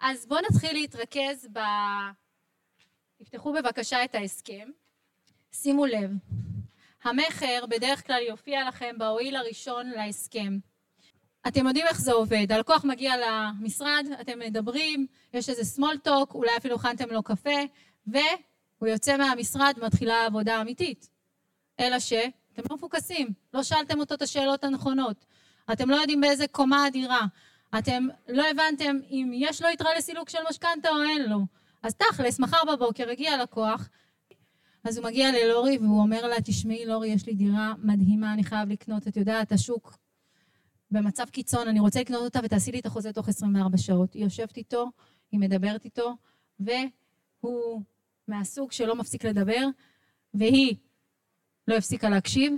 אז 0.00 0.26
בואו 0.26 0.40
נתחיל 0.50 0.72
להתרכז 0.72 1.48
ב... 1.52 1.58
תפתחו 3.16 3.52
בבקשה 3.52 4.04
את 4.04 4.14
ההסכם. 4.14 4.68
שימו 5.52 5.86
לב, 5.86 6.10
המכר 7.02 7.64
בדרך 7.68 8.06
כלל 8.06 8.22
יופיע 8.28 8.68
לכם 8.68 8.94
בהועיל 8.98 9.36
הראשון 9.36 9.90
להסכם. 9.90 10.58
אתם 11.48 11.66
יודעים 11.66 11.86
איך 11.86 12.00
זה 12.00 12.12
עובד, 12.12 12.52
הלקוח 12.52 12.84
מגיע 12.84 13.12
למשרד, 13.16 14.06
אתם 14.20 14.38
מדברים, 14.38 15.06
יש 15.34 15.48
איזה 15.48 15.82
small 15.82 16.08
talk, 16.08 16.34
אולי 16.34 16.56
אפילו 16.56 16.74
הכנתם 16.74 17.10
לו 17.10 17.22
קפה, 17.22 17.60
והוא 18.06 18.88
יוצא 18.88 19.16
מהמשרד 19.16 19.74
ומתחילה 19.76 20.14
העבודה 20.14 20.56
האמיתית. 20.56 21.08
אלא 21.80 21.98
שאתם 21.98 22.62
לא 22.70 22.76
מפוקסים, 22.76 23.28
לא 23.54 23.62
שאלתם 23.62 24.00
אותו 24.00 24.14
את 24.14 24.22
השאלות 24.22 24.64
הנכונות. 24.64 25.24
אתם 25.72 25.90
לא 25.90 25.96
יודעים 25.96 26.20
באיזה 26.20 26.46
קומה 26.46 26.84
הדירה, 26.84 27.20
אתם 27.78 28.08
לא 28.28 28.44
הבנתם 28.50 28.96
אם 29.10 29.30
יש 29.34 29.62
לו 29.62 29.68
יתרה 29.68 29.90
לסילוק 29.98 30.28
של 30.28 30.38
משכנתה 30.50 30.88
או 30.88 31.02
אין 31.02 31.30
לו. 31.30 31.38
אז 31.82 31.94
תכלס, 31.94 32.40
מחר 32.40 32.60
בבוקר 32.72 33.10
הגיע 33.10 33.42
לקוח, 33.42 33.88
אז 34.84 34.98
הוא 34.98 35.04
מגיע 35.04 35.32
ללורי 35.32 35.78
והוא 35.78 36.00
אומר 36.00 36.26
לה, 36.26 36.36
תשמעי 36.44 36.86
לורי, 36.86 37.08
יש 37.08 37.26
לי 37.26 37.34
דירה 37.34 37.74
מדהימה, 37.78 38.32
אני 38.32 38.44
חייב 38.44 38.68
לקנות, 38.68 39.08
את 39.08 39.16
יודעת, 39.16 39.52
השוק 39.52 39.96
במצב 40.90 41.24
קיצון, 41.24 41.68
אני 41.68 41.80
רוצה 41.80 42.00
לקנות 42.00 42.22
אותה 42.22 42.40
ותעשי 42.42 42.72
לי 42.72 42.80
את 42.80 42.86
החוזה 42.86 43.12
תוך 43.12 43.28
24 43.28 43.78
שעות. 43.78 44.14
היא 44.14 44.24
יושבת 44.24 44.56
איתו, 44.56 44.90
היא 45.32 45.40
מדברת 45.40 45.84
איתו, 45.84 46.16
והוא 46.60 47.82
מהסוג 48.28 48.72
שלא 48.72 48.94
מפסיק 48.96 49.24
לדבר, 49.24 49.66
והיא 50.34 50.76
לא 51.68 51.76
הפסיקה 51.76 52.08
להקשיב, 52.10 52.52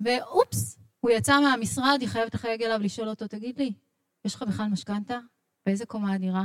ואופס, 0.00 0.78
הוא 1.00 1.10
יצא 1.10 1.40
מהמשרד, 1.40 1.98
היא 2.00 2.08
חייבת 2.08 2.34
לחייג 2.34 2.62
אליו 2.62 2.78
לשאול 2.82 3.08
אותו, 3.08 3.26
תגיד 3.26 3.58
לי, 3.58 3.72
יש 4.24 4.34
לך 4.34 4.42
בכלל 4.42 4.66
משכנתה? 4.66 5.18
באיזה 5.66 5.86
קומה 5.86 6.14
הדירה? 6.14 6.44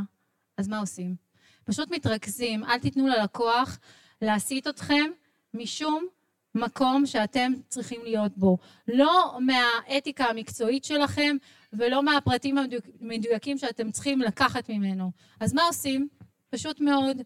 אז 0.58 0.68
מה 0.68 0.80
עושים? 0.80 1.16
פשוט 1.64 1.92
מתרכזים, 1.92 2.64
אל 2.64 2.80
תיתנו 2.80 3.08
ללקוח 3.08 3.80
להסיט 4.22 4.68
אתכם 4.68 5.12
משום 5.54 6.08
מקום 6.56 7.06
שאתם 7.06 7.52
צריכים 7.68 8.02
להיות 8.04 8.38
בו. 8.38 8.58
לא 8.88 9.38
מהאתיקה 9.40 10.26
המקצועית 10.26 10.84
שלכם 10.84 11.38
ולא 11.74 12.04
מהפרטים 12.04 12.58
המדויקים 13.02 13.58
שאתם 13.58 13.92
צריכים 13.92 14.22
לקחת 14.22 14.70
ממנו. 14.70 15.12
אז 15.40 15.54
מה 15.54 15.64
עושים? 15.64 16.08
פשוט 16.50 16.80
מאוד, 16.80 17.18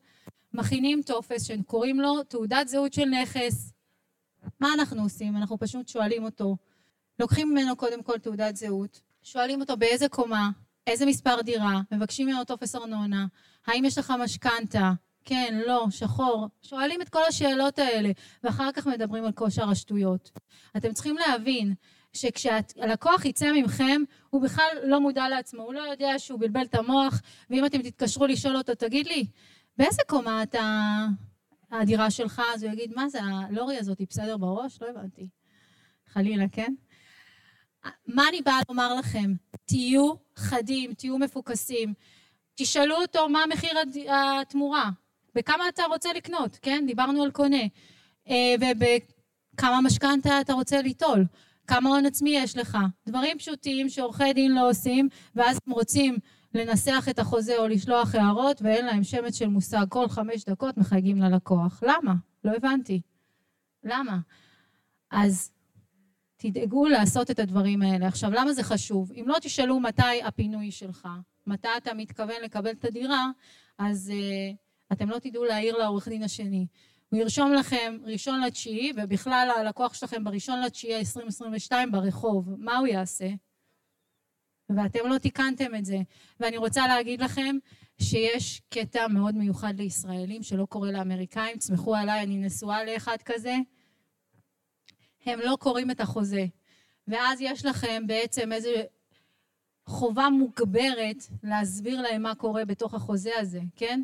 מכינים 0.53 1.01
טופס 1.05 1.44
שקוראים 1.44 2.00
לו 2.00 2.24
תעודת 2.24 2.67
זהות 2.67 2.94
של 2.94 3.05
נכס. 3.05 3.74
מה 4.60 4.74
אנחנו 4.74 5.03
עושים? 5.03 5.38
אנחנו 5.38 5.60
פשוט 5.60 5.88
שואלים 5.88 6.24
אותו, 6.24 6.58
לוקחים 7.19 7.50
ממנו 7.50 7.75
קודם 7.75 8.03
כל 8.03 8.17
תעודת 8.17 8.55
זהות, 8.55 9.01
שואלים 9.24 9.62
אותו 9.62 9.77
באיזה 9.77 10.10
קומה, 10.10 10.50
איזה 10.88 11.05
מספר 11.05 11.41
דירה, 11.41 11.81
מבקשים 11.91 12.27
ממנו 12.27 12.43
טופס 12.43 12.75
ארנונה, 12.75 13.25
האם 13.67 13.86
יש 13.86 13.98
לך 13.98 14.13
משכנתה, 14.24 14.91
כן, 15.25 15.60
לא, 15.67 15.86
שחור, 15.89 16.48
שואלים 16.62 17.01
את 17.01 17.10
כל 17.10 17.22
השאלות 17.27 17.79
האלה, 17.79 18.12
ואחר 18.43 18.72
כך 18.72 18.88
מדברים 18.88 19.25
על 19.25 19.31
כושר 19.31 19.69
השטויות. 19.69 20.31
אתם 20.77 20.93
צריכים 20.93 21.15
להבין 21.17 21.74
שכשהלקוח 22.13 23.25
יצא 23.25 23.51
ממכם, 23.51 24.01
הוא 24.29 24.41
בכלל 24.41 24.69
לא 24.84 25.00
מודע 25.01 25.29
לעצמו, 25.29 25.63
הוא 25.63 25.74
לא 25.74 25.79
יודע 25.79 26.19
שהוא 26.19 26.39
בלבל 26.39 26.63
את 26.65 26.75
המוח, 26.75 27.22
ואם 27.50 27.65
אתם 27.65 27.81
תתקשרו 27.81 28.25
לשאול 28.25 28.57
אותו, 28.57 28.75
תגיד 28.75 29.07
לי, 29.07 29.25
באיזה 29.77 30.01
קומה 30.07 30.43
אתה... 30.43 31.05
הדירה 31.72 32.12
שלך? 32.12 32.41
אז 32.53 32.63
הוא 32.63 32.72
יגיד, 32.72 32.91
מה 32.95 33.10
זה, 33.10 33.19
הלורי 33.24 33.77
הזאת 33.77 34.00
היא 34.00 34.07
בסדר 34.10 34.38
בראש? 34.38 34.81
לא 34.81 34.88
הבנתי. 34.89 35.27
חלילה, 36.07 36.45
כן? 36.51 36.74
מה 38.08 38.30
אני 38.30 38.42
באה 38.42 38.60
לומר 38.70 38.94
לכם? 38.96 39.34
תהיו 39.65 40.13
חדים, 40.36 40.94
תהיו 40.94 41.18
מפוקסים. 41.18 41.94
תשאלו 42.56 42.96
אותו 42.96 43.30
מה 43.30 43.44
מחיר 43.50 43.72
התמורה, 44.10 44.89
בכמה 45.36 45.70
אתה 45.70 45.84
רוצה 45.89 46.13
לקנות, 46.13 46.60
כן? 46.62 46.84
דיברנו 46.88 47.24
על 47.24 47.32
קונה. 47.32 47.63
אה, 48.30 48.56
ובכמה 48.60 49.82
משכנתה 49.82 50.42
אתה 50.42 50.54
רוצה 50.54 50.82
ליטול. 50.82 51.25
כמה 51.68 51.89
הון 51.89 52.06
עצמי 52.06 52.30
יש 52.30 52.58
לך. 52.58 52.77
דברים 53.08 53.38
פשוטים 53.38 53.89
שעורכי 53.89 54.34
דין 54.34 54.56
לא 54.56 54.70
עושים, 54.70 55.10
ואז 55.36 55.58
הם 55.68 55.74
רוצים 55.74 56.18
לנסח 56.54 57.08
את 57.10 57.20
החוזה 57.20 57.58
או 57.58 57.68
לשלוח 57.68 58.15
הערות, 58.15 58.62
ואין 58.62 58.86
להם 58.86 59.04
שמץ 59.04 59.36
של 59.38 59.48
מושג. 59.48 59.86
כל 59.89 60.08
חמש 60.08 60.46
דקות 60.46 60.77
מחייגים 60.77 61.18
ללקוח. 61.22 61.84
למה? 61.84 62.13
לא 62.44 62.51
הבנתי. 62.51 63.01
למה? 63.84 64.18
אז 65.12 65.51
תדאגו 66.51 66.87
לעשות 66.87 67.31
את 67.31 67.39
הדברים 67.39 67.81
האלה. 67.81 68.07
עכשיו, 68.07 68.31
למה 68.31 68.53
זה 68.53 68.63
חשוב? 68.63 69.11
אם 69.11 69.23
לא 69.27 69.37
תשאלו 69.41 69.79
מתי 69.79 70.23
הפינוי 70.23 70.71
שלך, 70.71 71.07
מתי 71.47 71.67
אתה 71.77 71.93
מתכוון 71.93 72.35
לקבל 72.43 72.71
את 72.71 72.85
הדירה, 72.85 73.27
אז 73.77 74.11
uh, 74.13 74.55
אתם 74.93 75.09
לא 75.09 75.19
תדעו 75.19 75.45
להעיר 75.45 75.77
לעורך 75.77 76.07
דין 76.07 76.23
השני. 76.23 76.67
הוא 77.09 77.19
ירשום 77.19 77.53
לכם 77.53 77.97
ראשון 78.03 78.41
לתשיעי, 78.41 78.91
ובכלל 78.95 79.51
הלקוח 79.57 79.93
שלכם 79.93 80.23
בראשון 80.23 80.61
לתשיעי 80.61 80.99
2022 80.99 81.91
ברחוב. 81.91 82.55
מה 82.57 82.77
הוא 82.77 82.87
יעשה? 82.87 83.29
ואתם 84.69 84.99
לא 85.07 85.17
תיקנתם 85.17 85.75
את 85.75 85.85
זה. 85.85 85.97
ואני 86.39 86.57
רוצה 86.57 86.87
להגיד 86.87 87.21
לכם 87.21 87.55
שיש 88.01 88.61
קטע 88.69 89.07
מאוד 89.07 89.35
מיוחד 89.35 89.73
לישראלים 89.77 90.43
שלא 90.43 90.65
קורה 90.65 90.91
לאמריקאים. 90.91 91.57
תסמכו 91.57 91.95
עליי, 91.95 92.23
אני 92.23 92.37
נשואה 92.37 92.83
לאחד 92.83 93.17
כזה. 93.25 93.55
הם 95.25 95.39
לא 95.39 95.58
קוראים 95.60 95.91
את 95.91 96.00
החוזה. 96.00 96.46
ואז 97.08 97.41
יש 97.41 97.65
לכם 97.65 98.03
בעצם 98.08 98.51
איזו 98.51 98.70
חובה 99.86 100.29
מוגברת 100.29 101.24
להסביר 101.44 102.01
להם 102.01 102.22
מה 102.22 102.36
קורה 102.36 102.65
בתוך 102.65 102.94
החוזה 102.94 103.32
הזה, 103.39 103.60
כן? 103.75 104.03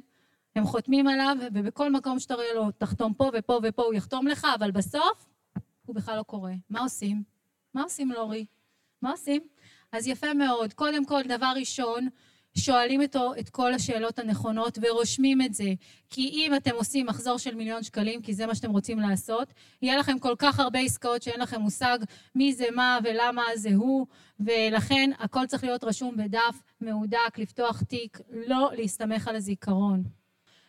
הם 0.56 0.64
חותמים 0.66 1.08
עליו, 1.08 1.38
ובכל 1.54 1.92
מקום 1.92 2.20
שתראה 2.20 2.54
לו, 2.56 2.72
תחתום 2.72 3.14
פה 3.14 3.30
ופה 3.34 3.60
ופה, 3.64 3.84
הוא 3.84 3.94
יחתום 3.94 4.28
לך, 4.28 4.48
אבל 4.56 4.72
בסוף 4.72 5.30
הוא 5.86 5.96
בכלל 5.96 6.18
לא 6.18 6.24
קורה. 6.24 6.54
מה 6.70 6.80
עושים? 6.80 7.24
מה 7.74 7.84
עושים, 7.84 8.12
לורי? 8.12 8.46
מה 9.02 9.12
עושים? 9.12 9.42
אז 9.92 10.08
יפה 10.08 10.34
מאוד. 10.34 10.74
קודם 10.74 11.06
כל, 11.06 11.22
דבר 11.24 11.54
ראשון, 11.56 12.08
שואלים 12.58 13.02
אותו 13.02 13.34
את 13.40 13.50
כל 13.50 13.74
השאלות 13.74 14.20
הנכונות 14.20 14.78
ורושמים 14.82 15.42
את 15.42 15.54
זה. 15.54 15.74
כי 16.10 16.30
אם 16.30 16.56
אתם 16.56 16.72
עושים 16.76 17.06
מחזור 17.06 17.38
של 17.38 17.56
מיליון 17.56 17.84
שקלים, 17.84 18.22
כי 18.22 18.34
זה 18.34 18.46
מה 18.46 18.56
שאתם 18.56 18.72
רוצים 18.72 19.00
לעשות, 19.00 19.54
יהיה 19.82 19.98
לכם 19.98 20.20
כל 20.20 20.36
כך 20.38 20.60
הרבה 20.60 20.80
עסקאות 20.80 21.24
שאין 21.24 21.42
לכם 21.42 21.62
מושג 21.62 22.00
מי 22.36 22.54
זה 22.54 22.66
מה 22.76 23.00
ולמה 23.04 23.44
זה 23.56 23.70
הוא, 23.76 24.08
ולכן 24.40 25.10
הכל 25.20 25.46
צריך 25.46 25.64
להיות 25.64 25.84
רשום 25.84 26.18
בדף 26.18 26.62
מהודק, 26.82 27.38
לפתוח 27.38 27.82
תיק, 27.82 28.18
לא 28.30 28.70
להסתמך 28.78 29.28
על 29.28 29.36
הזיכרון. 29.36 30.04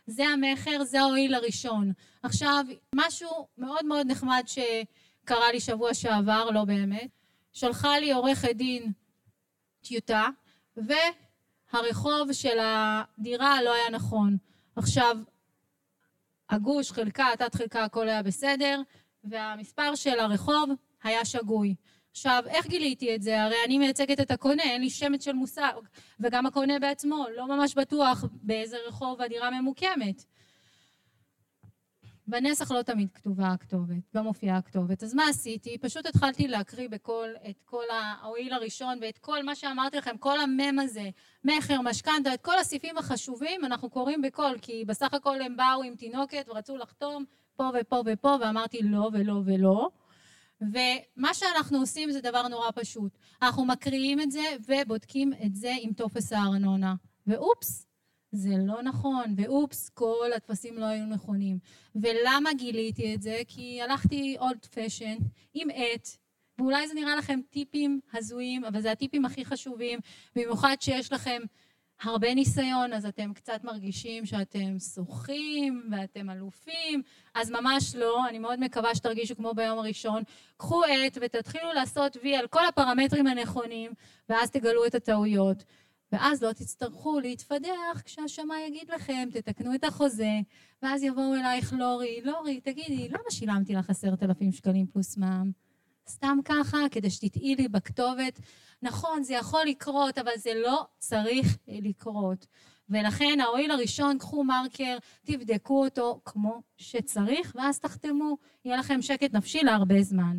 זה 0.06 0.24
המכר, 0.26 0.84
זה 0.84 1.00
ההועיל 1.00 1.34
הראשון. 1.34 1.92
עכשיו, 2.22 2.64
משהו 2.94 3.46
מאוד 3.58 3.84
מאוד 3.84 4.06
נחמד 4.06 4.44
שקרה 4.46 5.52
לי 5.52 5.60
שבוע 5.60 5.94
שעבר, 5.94 6.50
לא 6.50 6.64
באמת, 6.64 7.08
שלחה 7.52 7.98
לי 7.98 8.12
עורכת 8.12 8.56
דין 8.56 8.92
טיוטה, 9.80 10.28
והרחוב 11.72 12.32
של 12.32 12.58
הדירה 12.60 13.62
לא 13.62 13.74
היה 13.74 13.90
נכון. 13.90 14.36
עכשיו, 14.76 15.16
הגוש, 16.50 16.92
חלקה, 16.92 17.26
תת 17.38 17.54
חלקה, 17.54 17.84
הכל 17.84 18.08
היה 18.08 18.22
בסדר, 18.22 18.80
והמספר 19.24 19.94
של 19.94 20.20
הרחוב 20.20 20.70
היה 21.02 21.24
שגוי. 21.24 21.74
עכשיו, 22.10 22.42
איך 22.46 22.66
גיליתי 22.66 23.14
את 23.14 23.22
זה? 23.22 23.42
הרי 23.42 23.56
אני 23.66 23.78
מייצגת 23.78 24.20
את 24.20 24.30
הקונה, 24.30 24.62
אין 24.62 24.80
לי 24.80 24.90
שמץ 24.90 25.24
של 25.24 25.32
מושג, 25.32 25.72
וגם 26.20 26.46
הקונה 26.46 26.78
בעצמו 26.78 27.26
לא 27.36 27.48
ממש 27.48 27.74
בטוח 27.74 28.24
באיזה 28.32 28.76
רחוב 28.88 29.22
הדירה 29.22 29.50
ממוקמת. 29.50 30.24
בנסח 32.26 32.70
לא 32.70 32.82
תמיד 32.82 33.10
כתובה 33.14 33.48
הכתובת, 33.48 34.14
לא 34.14 34.22
מופיעה 34.22 34.56
הכתובת. 34.56 35.02
אז 35.02 35.14
מה 35.14 35.28
עשיתי? 35.28 35.78
פשוט 35.78 36.06
התחלתי 36.06 36.48
להקריא 36.48 36.88
בכל, 36.88 37.28
את 37.50 37.62
כל 37.64 37.84
ההועיל 37.90 38.52
הראשון 38.52 38.98
ואת 39.02 39.18
כל 39.18 39.42
מה 39.42 39.54
שאמרתי 39.54 39.96
לכם, 39.96 40.16
כל 40.16 40.40
המם 40.40 40.78
הזה, 40.78 41.10
מכר, 41.44 41.80
משכנתה, 41.80 42.34
את 42.34 42.40
כל 42.40 42.58
הסעיפים 42.58 42.98
החשובים 42.98 43.64
אנחנו 43.64 43.90
קוראים 43.90 44.22
בקול, 44.22 44.58
כי 44.62 44.84
בסך 44.86 45.14
הכל 45.14 45.42
הם 45.42 45.56
באו 45.56 45.82
עם 45.82 45.96
תינוקת 45.96 46.46
ורצו 46.48 46.76
לחתום 46.76 47.24
פה 47.56 47.70
ופה 47.80 48.02
ופה, 48.06 48.36
ואמרתי 48.40 48.82
לא 48.82 49.10
ולא 49.12 49.40
ולא. 49.44 49.88
ומה 50.60 51.34
שאנחנו 51.34 51.78
עושים 51.78 52.10
זה 52.10 52.20
דבר 52.20 52.48
נורא 52.48 52.70
פשוט. 52.74 53.18
אנחנו 53.42 53.64
מקריאים 53.64 54.20
את 54.20 54.30
זה 54.30 54.42
ובודקים 54.68 55.32
את 55.46 55.54
זה 55.54 55.72
עם 55.80 55.92
טופס 55.92 56.32
הארנונה. 56.32 56.94
ואופס, 57.26 57.86
זה 58.32 58.54
לא 58.58 58.82
נכון, 58.82 59.34
ואופס, 59.36 59.88
כל 59.88 60.30
הטפסים 60.36 60.78
לא 60.78 60.84
היו 60.84 61.06
נכונים. 61.06 61.58
ולמה 61.94 62.50
גיליתי 62.58 63.14
את 63.14 63.22
זה? 63.22 63.38
כי 63.48 63.82
הלכתי 63.82 64.36
old 64.40 64.66
fashioned 64.66 65.16
עם 65.54 65.68
עט, 65.74 66.08
ואולי 66.58 66.88
זה 66.88 66.94
נראה 66.94 67.16
לכם 67.16 67.40
טיפים 67.50 68.00
הזויים, 68.14 68.64
אבל 68.64 68.80
זה 68.80 68.92
הטיפים 68.92 69.24
הכי 69.24 69.44
חשובים, 69.44 69.98
במיוחד 70.36 70.76
שיש 70.80 71.12
לכם 71.12 71.42
הרבה 72.02 72.34
ניסיון, 72.34 72.92
אז 72.92 73.06
אתם 73.06 73.32
קצת 73.32 73.64
מרגישים 73.64 74.26
שאתם 74.26 74.78
שוחים 74.94 75.82
ואתם 75.90 76.30
אלופים, 76.30 77.02
אז 77.34 77.50
ממש 77.50 77.94
לא, 77.94 78.28
אני 78.28 78.38
מאוד 78.38 78.60
מקווה 78.60 78.94
שתרגישו 78.94 79.36
כמו 79.36 79.54
ביום 79.54 79.78
הראשון. 79.78 80.22
קחו 80.56 80.84
עט 80.84 81.18
ותתחילו 81.20 81.72
לעשות 81.72 82.16
וי 82.22 82.36
על 82.36 82.46
כל 82.46 82.66
הפרמטרים 82.66 83.26
הנכונים, 83.26 83.92
ואז 84.28 84.50
תגלו 84.50 84.86
את 84.86 84.94
הטעויות. 84.94 85.64
ואז 86.12 86.42
לא 86.42 86.52
תצטרכו 86.52 87.20
להתפדח 87.20 88.02
כשהשמאי 88.04 88.60
יגיד 88.68 88.90
לכם, 88.94 89.28
תתקנו 89.32 89.74
את 89.74 89.84
החוזה, 89.84 90.40
ואז 90.82 91.02
יבואו 91.02 91.34
אלייך 91.34 91.72
לורי, 91.72 92.20
לורי, 92.24 92.60
תגידי, 92.60 93.08
למה 93.08 93.30
שילמתי 93.30 93.74
לך 93.74 93.90
עשרת 93.90 94.22
אלפים 94.22 94.52
שקלים 94.52 94.86
פלוס 94.86 95.16
מע"מ? 95.16 95.50
סתם 96.08 96.38
ככה, 96.44 96.78
כדי 96.90 97.10
שתטעי 97.10 97.54
לי 97.54 97.68
בכתובת. 97.68 98.40
נכון, 98.82 99.22
זה 99.22 99.34
יכול 99.34 99.64
לקרות, 99.66 100.18
אבל 100.18 100.32
זה 100.36 100.50
לא 100.54 100.86
צריך 100.98 101.58
לקרות. 101.68 102.46
ולכן 102.88 103.38
ההועיל 103.40 103.70
הראשון, 103.70 104.18
קחו 104.18 104.44
מרקר, 104.44 104.98
תבדקו 105.24 105.84
אותו 105.84 106.20
כמו 106.24 106.62
שצריך, 106.76 107.52
ואז 107.56 107.78
תחתמו, 107.78 108.36
יהיה 108.64 108.76
לכם 108.76 109.02
שקט 109.02 109.34
נפשי 109.34 109.62
להרבה 109.62 110.02
זמן. 110.02 110.38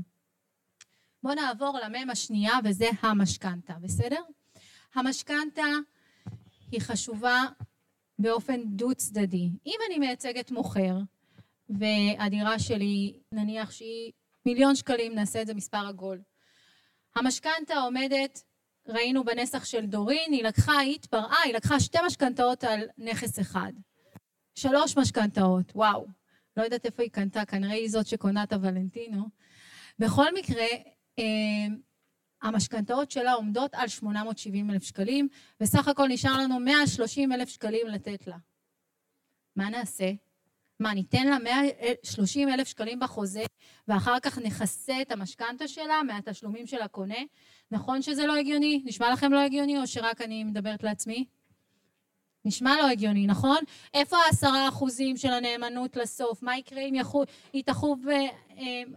בואו 1.23 1.35
נעבור 1.35 1.79
למ"ם 1.83 2.09
השנייה, 2.09 2.53
וזה 2.63 2.89
המשכנתה, 3.01 3.73
בסדר? 3.81 4.21
המשכנתה 4.95 5.65
היא 6.71 6.81
חשובה 6.81 7.45
באופן 8.19 8.61
דו 8.65 8.95
צדדי. 8.95 9.49
אם 9.65 9.79
אני 9.87 9.99
מייצגת 9.99 10.51
מוכר, 10.51 10.95
והדירה 11.69 12.59
שלי, 12.59 13.13
נניח 13.31 13.71
שהיא 13.71 14.11
מיליון 14.45 14.75
שקלים, 14.75 15.15
נעשה 15.15 15.41
את 15.41 15.47
זה 15.47 15.53
מספר 15.53 15.87
עגול. 15.87 16.21
המשכנתה 17.15 17.75
עומדת, 17.75 18.43
ראינו 18.87 19.23
בנסח 19.23 19.65
של 19.65 19.85
דורין, 19.85 20.31
היא 20.31 20.43
לקחה, 20.43 20.77
היא 20.77 20.95
התפרעה, 20.95 21.41
היא 21.43 21.53
לקחה 21.53 21.79
שתי 21.79 21.97
משכנתאות 22.05 22.63
על 22.63 22.79
נכס 22.97 23.39
אחד. 23.39 23.73
שלוש 24.55 24.97
משכנתאות, 24.97 25.71
וואו. 25.75 26.07
לא 26.57 26.63
יודעת 26.63 26.85
איפה 26.85 27.03
היא 27.03 27.11
קנתה, 27.11 27.45
כנראה 27.45 27.73
היא 27.73 27.89
זאת 27.89 28.07
שקונה 28.07 28.43
את 28.43 28.53
הוולנטינו. 28.53 29.25
בכל 29.99 30.33
מקרה, 30.33 30.65
אה, 31.19 31.67
המשכנתאות 32.43 33.11
שלה 33.11 33.33
עומדות 33.33 33.73
על 33.73 33.87
870 33.87 34.71
אלף 34.71 34.83
שקלים, 34.83 35.27
וסך 35.61 35.87
הכל 35.87 36.07
נשאר 36.07 36.37
לנו 36.37 36.59
130 36.59 37.31
אלף 37.31 37.49
שקלים 37.49 37.87
לתת 37.87 38.27
לה. 38.27 38.37
מה 39.55 39.69
נעשה? 39.69 40.11
מה, 40.79 40.93
ניתן 40.93 41.27
לה 41.27 41.37
130 41.39 42.49
אלף 42.49 42.67
שקלים 42.67 42.99
בחוזה, 42.99 43.43
ואחר 43.87 44.19
כך 44.19 44.37
נכסה 44.37 45.01
את 45.01 45.11
המשכנתה 45.11 45.67
שלה 45.67 46.03
מהתשלומים 46.03 46.67
של 46.67 46.81
הקונה? 46.81 47.19
נכון 47.71 48.01
שזה 48.01 48.25
לא 48.25 48.35
הגיוני? 48.35 48.81
נשמע 48.85 49.13
לכם 49.13 49.33
לא 49.33 49.39
הגיוני, 49.39 49.79
או 49.79 49.87
שרק 49.87 50.21
אני 50.21 50.43
מדברת 50.43 50.83
לעצמי? 50.83 51.25
נשמע 52.45 52.77
לא 52.77 52.89
הגיוני, 52.89 53.27
נכון? 53.27 53.57
איפה 53.93 54.17
העשרה 54.17 54.67
אחוזים 54.67 55.17
של 55.17 55.33
הנאמנות 55.33 55.95
לסוף? 55.95 56.43
מה 56.43 56.57
יקרה 56.57 56.81
אם 56.81 56.93
היא 57.53 57.63
תחוב, 57.63 58.09
אה, 58.09 58.27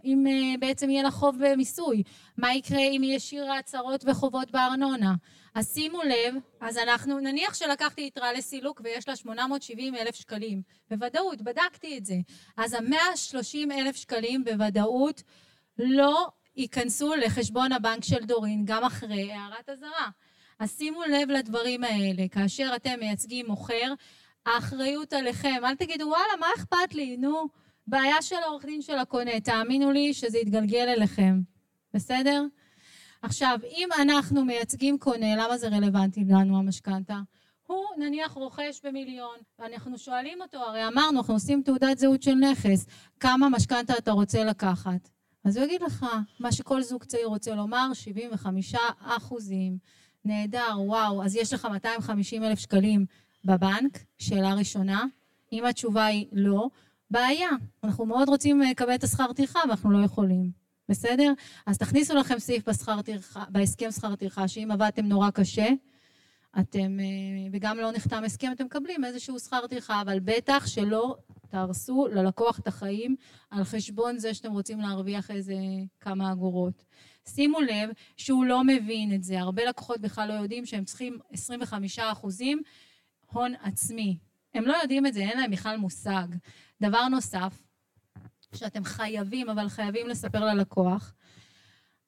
אם 0.05 0.27
אה, 0.27 0.57
בעצם 0.59 0.89
יהיה 0.89 1.03
לה 1.03 1.11
חוב 1.11 1.35
במיסוי? 1.39 2.03
מה 2.37 2.53
יקרה 2.55 2.81
אם 2.81 3.01
היא 3.01 3.15
השאירה 3.15 3.57
הצהרות 3.57 4.03
וחובות 4.07 4.51
בארנונה? 4.51 5.15
אז 5.55 5.73
שימו 5.73 6.03
לב, 6.03 6.35
אז 6.61 6.77
אנחנו, 6.77 7.19
נניח 7.19 7.53
שלקחתי 7.53 8.01
יתרה 8.01 8.33
לסילוק 8.33 8.81
ויש 8.83 9.07
לה 9.07 9.15
870 9.15 9.95
אלף 9.95 10.15
שקלים, 10.15 10.61
בוודאות, 10.89 11.41
בדקתי 11.41 11.97
את 11.97 12.05
זה. 12.05 12.15
אז 12.57 12.73
ה-130 12.73 13.71
אלף 13.71 13.95
שקלים 13.95 14.43
בוודאות 14.43 15.23
לא 15.79 16.27
ייכנסו 16.55 17.15
לחשבון 17.15 17.71
הבנק 17.71 18.03
של 18.03 18.25
דורין 18.25 18.61
גם 18.65 18.83
אחרי 18.83 19.31
הערת 19.31 19.69
אזהרה. 19.69 20.09
אז 20.59 20.77
שימו 20.77 21.03
לב 21.03 21.29
לדברים 21.29 21.83
האלה, 21.83 22.27
כאשר 22.27 22.71
אתם 22.75 22.99
מייצגים 22.99 23.45
מוכר, 23.47 23.93
האחריות 24.45 25.13
עליכם, 25.13 25.61
אל 25.63 25.75
תגידו 25.75 26.05
וואלה 26.05 26.39
מה 26.39 26.47
אכפת 26.57 26.93
לי, 26.93 27.17
נו, 27.17 27.47
בעיה 27.87 28.21
של 28.21 28.35
העורך 28.35 28.65
דין 28.65 28.81
של 28.81 28.97
הקונה, 28.97 29.39
תאמינו 29.39 29.91
לי 29.91 30.13
שזה 30.13 30.37
יתגלגל 30.37 30.87
אליכם, 30.87 31.41
בסדר? 31.93 32.43
עכשיו, 33.21 33.59
אם 33.77 33.89
אנחנו 34.01 34.45
מייצגים 34.45 34.97
קונה, 34.97 35.35
למה 35.35 35.57
זה 35.57 35.67
רלוונטי 35.67 36.23
לנו 36.29 36.57
המשכנתה? 36.57 37.19
הוא 37.67 37.85
נניח 37.97 38.31
רוכש 38.31 38.81
במיליון, 38.83 39.37
ואנחנו 39.59 39.97
שואלים 39.97 40.41
אותו, 40.41 40.57
הרי 40.57 40.87
אמרנו, 40.87 41.19
אנחנו 41.19 41.33
עושים 41.33 41.61
תעודת 41.61 41.97
זהות 41.97 42.23
של 42.23 42.33
נכס, 42.35 42.85
כמה 43.19 43.49
משכנתה 43.49 43.93
אתה 43.97 44.11
רוצה 44.11 44.43
לקחת? 44.43 45.09
אז 45.43 45.57
הוא 45.57 45.65
יגיד 45.65 45.81
לך, 45.81 46.05
מה 46.39 46.51
שכל 46.51 46.81
זוג 46.81 47.03
צעיר 47.03 47.27
רוצה 47.27 47.55
לומר, 47.55 47.93
75 47.93 48.75
אחוזים. 48.99 49.77
נהדר, 50.27 50.75
וואו, 50.77 51.23
אז 51.23 51.35
יש 51.35 51.53
לך 51.53 51.65
250 51.65 52.43
אלף 52.43 52.59
שקלים 52.59 53.05
בבנק? 53.45 53.99
שאלה 54.17 54.53
ראשונה. 54.53 55.05
אם 55.53 55.65
התשובה 55.65 56.05
היא 56.05 56.25
לא, 56.31 56.67
בעיה. 57.11 57.49
אנחנו 57.83 58.05
מאוד 58.05 58.29
רוצים 58.29 58.61
לקבל 58.61 58.95
את 58.95 59.03
השכר 59.03 59.33
טרחה 59.33 59.59
ואנחנו 59.67 59.91
לא 59.91 60.05
יכולים. 60.05 60.51
בסדר? 60.89 61.33
אז 61.65 61.77
תכניסו 61.77 62.15
לכם 62.15 62.39
סעיף 62.39 62.69
בשכר 62.69 63.01
טרחה, 63.01 63.43
בהסכם 63.49 63.91
שכר 63.91 64.15
טרחה, 64.15 64.47
שאם 64.47 64.71
עבדתם 64.71 65.05
נורא 65.05 65.29
קשה, 65.29 65.67
אתם, 66.59 66.99
אה, 66.99 67.49
וגם 67.51 67.77
לא 67.77 67.91
נחתם 67.91 68.23
הסכם, 68.23 68.51
אתם 68.51 68.65
מקבלים 68.65 69.05
איזשהו 69.05 69.39
שכר 69.39 69.67
טרחה, 69.67 70.01
אבל 70.01 70.19
בטח 70.19 70.67
שלא 70.67 71.15
תהרסו 71.49 72.07
ללקוח 72.11 72.59
את 72.59 72.67
החיים 72.67 73.15
על 73.49 73.63
חשבון 73.63 74.17
זה 74.17 74.33
שאתם 74.33 74.51
רוצים 74.51 74.79
להרוויח 74.79 75.31
איזה 75.31 75.55
כמה 75.99 76.31
אגורות. 76.31 76.83
שימו 77.27 77.61
לב 77.61 77.89
שהוא 78.17 78.45
לא 78.45 78.63
מבין 78.63 79.15
את 79.15 79.23
זה, 79.23 79.39
הרבה 79.39 79.65
לקוחות 79.65 80.01
בכלל 80.01 80.27
לא 80.27 80.33
יודעים 80.33 80.65
שהם 80.65 80.85
צריכים 80.85 81.19
25 81.31 81.99
אחוזים 81.99 82.61
הון 83.25 83.53
עצמי. 83.61 84.17
הם 84.53 84.65
לא 84.65 84.75
יודעים 84.81 85.05
את 85.05 85.13
זה, 85.13 85.19
אין 85.19 85.37
להם 85.39 85.51
בכלל 85.51 85.77
מושג. 85.77 86.27
דבר 86.81 87.07
נוסף, 87.07 87.63
שאתם 88.55 88.83
חייבים, 88.83 89.49
אבל 89.49 89.69
חייבים 89.69 90.07
לספר 90.07 90.45
ללקוח, 90.45 91.13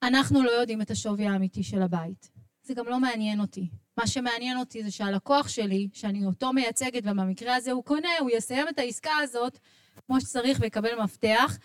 אנחנו 0.02 0.42
לא 0.42 0.50
יודעים 0.50 0.82
את 0.82 0.90
השווי 0.90 1.26
האמיתי 1.26 1.62
של 1.62 1.82
הבית. 1.82 2.30
זה 2.62 2.74
גם 2.74 2.86
לא 2.86 3.00
מעניין 3.00 3.40
אותי. 3.40 3.68
מה 3.98 4.06
שמעניין 4.06 4.56
אותי 4.58 4.84
זה 4.84 4.90
שהלקוח 4.90 5.48
שלי, 5.48 5.88
שאני 5.92 6.26
אותו 6.26 6.52
מייצגת, 6.52 7.02
ובמקרה 7.04 7.56
הזה 7.56 7.72
הוא 7.72 7.84
קונה, 7.84 8.08
הוא 8.20 8.30
יסיים 8.30 8.68
את 8.68 8.78
העסקה 8.78 9.16
הזאת 9.22 9.58
כמו 10.06 10.20
שצריך 10.20 10.58
ויקבל 10.60 11.02
מפתח, 11.02 11.58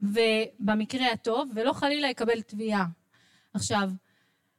ובמקרה 0.00 1.12
הטוב, 1.12 1.50
ולא 1.54 1.72
חלילה 1.72 2.08
יקבל 2.08 2.40
תביעה. 2.40 2.86
עכשיו, 3.54 3.90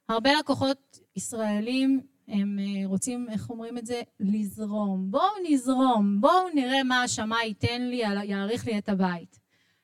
הרבה 0.09 0.29
לקוחות 0.39 0.99
ישראלים 1.15 2.01
הם 2.27 2.59
אה, 2.59 2.87
רוצים, 2.87 3.27
איך 3.29 3.49
אומרים 3.49 3.77
את 3.77 3.85
זה? 3.85 4.01
לזרום. 4.19 5.11
בואו 5.11 5.31
נזרום, 5.49 6.21
בואו 6.21 6.49
נראה 6.53 6.83
מה 6.83 7.03
השמאי 7.03 7.45
ייתן 7.45 7.81
לי, 7.81 8.01
יעריך 8.23 8.67
לי 8.67 8.77
את 8.77 8.89
הבית. 8.89 9.39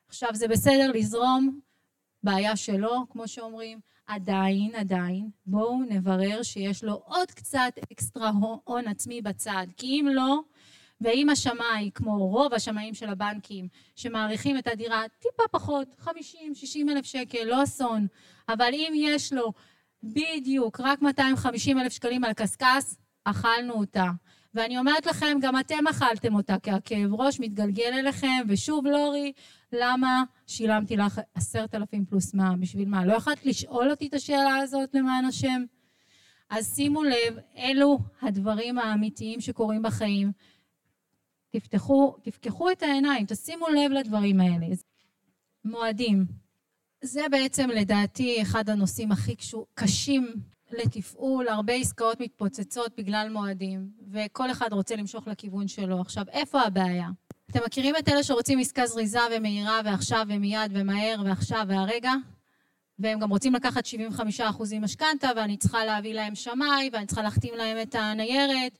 עכשיו, 0.08 0.30
זה 0.34 0.48
בסדר 0.48 0.92
לזרום, 0.92 1.60
בעיה 2.24 2.56
שלו, 2.56 3.06
כמו 3.10 3.28
שאומרים, 3.28 3.80
עדיין, 4.08 4.76
עדיין, 4.76 5.30
בואו 5.46 5.84
נברר 5.90 6.44
שיש 6.44 6.84
לו 6.84 6.94
עוד 7.06 7.32
קצת 7.32 7.74
אקסטרה 7.92 8.32
הון 8.64 8.88
עצמי 8.88 9.22
בצד, 9.22 9.68
כי 9.78 9.88
אם 9.88 10.08
לא, 10.14 10.40
ואם 11.04 11.30
השמאי, 11.30 11.90
כמו 11.96 12.28
רוב 12.28 12.54
השמאים 12.54 12.94
של 12.94 13.10
הבנקים, 13.10 13.68
שמעריכים 13.96 14.58
את 14.58 14.68
הדירה 14.68 15.04
טיפה 15.20 15.44
פחות, 15.52 15.88
50-60 16.02 16.10
אלף 16.90 17.06
שקל, 17.06 17.44
לא 17.44 17.64
אסון, 17.64 18.08
אבל 18.50 18.70
אם 18.74 18.94
יש 18.96 19.34
לו 19.34 19.54
בדיוק 20.04 20.80
רק 20.80 21.02
250 21.02 21.80
אלף 21.80 21.92
שקלים 21.92 22.24
על 22.24 22.34
קשקש, 22.34 22.96
אכלנו 23.24 23.74
אותה. 23.74 24.06
ואני 24.54 24.78
אומרת 24.78 25.06
לכם, 25.06 25.38
גם 25.42 25.60
אתם 25.60 25.88
אכלתם 25.90 26.36
אותה, 26.36 26.56
כי 26.64 26.72
הכאב 26.72 27.14
ראש 27.14 27.40
מתגלגל 27.40 27.94
אליכם, 27.94 28.42
ושוב 28.48 28.86
לורי, 28.86 29.32
למה 29.72 30.24
שילמתי 30.48 30.98
לך 30.98 31.22
עשרת 31.36 31.76
אלפים 31.76 32.06
פלוס 32.06 32.34
מה? 32.34 32.56
בשביל 32.60 32.90
מה? 32.90 33.06
לא 33.06 33.14
יכולת 33.14 33.46
לשאול 33.46 33.92
אותי 33.92 34.08
את 34.08 34.14
השאלה 34.14 34.56
הזאת 34.56 34.90
למען 34.94 35.26
השם? 35.26 35.64
אז 36.50 36.76
שימו 36.76 37.04
לב, 37.04 37.38
אלו 37.58 38.00
הדברים 38.22 38.80
האמיתיים 38.80 39.42
שקורים 39.42 39.82
בחיים. 39.82 40.32
תפתחו, 41.56 42.16
תפקחו 42.22 42.72
את 42.72 42.84
העיניים, 42.84 43.26
תשימו 43.26 43.68
לב 43.68 43.92
לדברים 43.92 44.40
האלה. 44.42 44.68
מועדים. 45.66 46.26
זה 47.02 47.22
בעצם 47.32 47.70
לדעתי 47.70 48.42
אחד 48.42 48.70
הנושאים 48.70 49.12
הכי 49.12 49.36
קשים 49.74 50.34
לתפעול, 50.72 51.48
הרבה 51.48 51.74
עסקאות 51.74 52.20
מתפוצצות 52.20 52.92
בגלל 52.98 53.30
מועדים, 53.32 53.90
וכל 54.12 54.52
אחד 54.52 54.74
רוצה 54.74 54.96
למשוך 54.96 55.28
לכיוון 55.28 55.68
שלו. 55.68 56.02
עכשיו, 56.02 56.24
איפה 56.32 56.62
הבעיה? 56.62 57.08
אתם 57.52 57.60
מכירים 57.66 57.96
את 58.00 58.10
אלה 58.10 58.24
שרוצים 58.24 58.60
עסקה 58.60 58.86
זריזה 58.88 59.20
ומהירה 59.38 59.82
ועכשיו 59.86 60.26
ומיד 60.30 60.72
ומהר 60.74 61.22
ועכשיו 61.26 61.66
והרגע? 61.68 62.12
והם 63.00 63.20
גם 63.20 63.30
רוצים 63.30 63.54
לקחת 63.54 63.84
75% 64.40 64.42
משכנתה 64.82 65.30
ואני 65.36 65.58
צריכה 65.58 65.86
להביא 65.86 66.14
להם 66.14 66.36
שמאי 66.36 66.90
ואני 66.94 67.06
צריכה 67.06 67.22
להחתים 67.22 67.54
להם 67.56 67.78
את 67.82 67.96
הניירת 67.96 68.78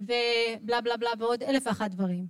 ובלה 0.00 0.80
בלה 0.80 0.96
בלה 0.96 1.10
ועוד 1.18 1.42
אלף 1.42 1.66
ואחת 1.66 1.90
דברים. 1.90 2.26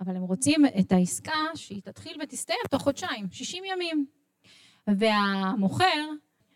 אבל 0.00 0.16
הם 0.16 0.22
רוצים 0.22 0.66
את 0.80 0.92
העסקה 0.92 1.44
שהיא 1.54 1.82
תתחיל 1.82 2.16
ותסתיים 2.22 2.58
תוך 2.70 2.82
חודשיים, 2.82 3.26
60 3.30 3.64
ימים. 3.64 4.06
והמוכר, 4.86 6.08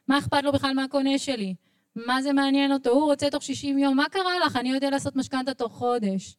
מה 0.09 0.19
אכפת 0.19 0.43
לו 0.43 0.53
בכלל 0.53 0.75
מהקונה 0.75 1.19
שלי? 1.19 1.55
מה 1.97 2.23
זה 2.23 2.33
מעניין 2.33 2.73
אותו? 2.73 2.91
הוא 2.91 3.05
רוצה 3.05 3.31
תוך 3.31 3.43
60 3.43 3.79
יום, 3.79 3.97
מה 3.97 4.09
קרה 4.09 4.39
לך? 4.47 4.57
אני 4.57 4.69
יודע 4.69 4.91
לעשות 4.91 5.17
משכנתה 5.17 5.55
תוך 5.55 5.73
חודש. 5.73 6.37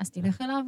אז 0.00 0.10
תלך 0.10 0.40
אליו. 0.40 0.64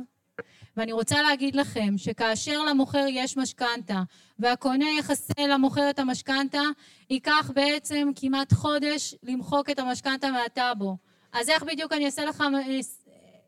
ואני 0.76 0.92
רוצה 0.92 1.22
להגיד 1.22 1.56
לכם 1.56 1.94
שכאשר 1.96 2.62
למוכר 2.62 3.04
יש 3.08 3.36
משכנתה 3.36 4.02
והקונה 4.38 4.86
יחסה 4.98 5.46
למוכר 5.48 5.90
את 5.90 5.98
המשכנתה, 5.98 6.62
ייקח 7.10 7.50
בעצם 7.54 8.10
כמעט 8.16 8.52
חודש 8.52 9.14
למחוק 9.22 9.70
את 9.70 9.78
המשכנתה 9.78 10.30
מהטאבו. 10.30 10.96
אז 11.32 11.48
איך 11.48 11.62
בדיוק 11.62 11.92
אני 11.92 12.06
אעשה 12.06 12.24
לך 12.24 12.44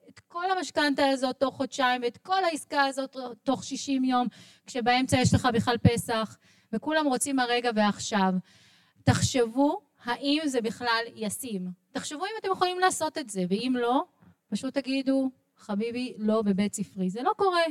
את 0.08 0.20
כל 0.28 0.50
המשכנתה 0.50 1.08
הזאת 1.08 1.36
תוך 1.36 1.56
חודשיים 1.56 2.02
ואת 2.02 2.16
כל 2.16 2.44
העסקה 2.44 2.84
הזאת 2.84 3.16
תוך 3.42 3.64
60 3.64 4.04
יום, 4.04 4.26
כשבאמצע 4.66 5.16
יש 5.16 5.34
לך 5.34 5.48
בכלל 5.54 5.76
פסח, 5.78 6.36
וכולם 6.72 7.06
רוצים 7.06 7.38
הרגע 7.38 7.70
ועכשיו. 7.74 8.32
תחשבו 9.04 9.80
האם 10.04 10.40
זה 10.46 10.60
בכלל 10.60 11.04
ישים. 11.14 11.68
תחשבו 11.92 12.24
אם 12.24 12.30
אתם 12.40 12.48
יכולים 12.52 12.78
לעשות 12.78 13.18
את 13.18 13.30
זה, 13.30 13.44
ואם 13.48 13.74
לא, 13.78 14.04
פשוט 14.50 14.74
תגידו, 14.74 15.30
חביבי, 15.56 16.14
לא 16.18 16.42
בבית 16.42 16.74
ספרי. 16.74 17.10
זה 17.10 17.22
לא 17.22 17.32
קורה. 17.36 17.62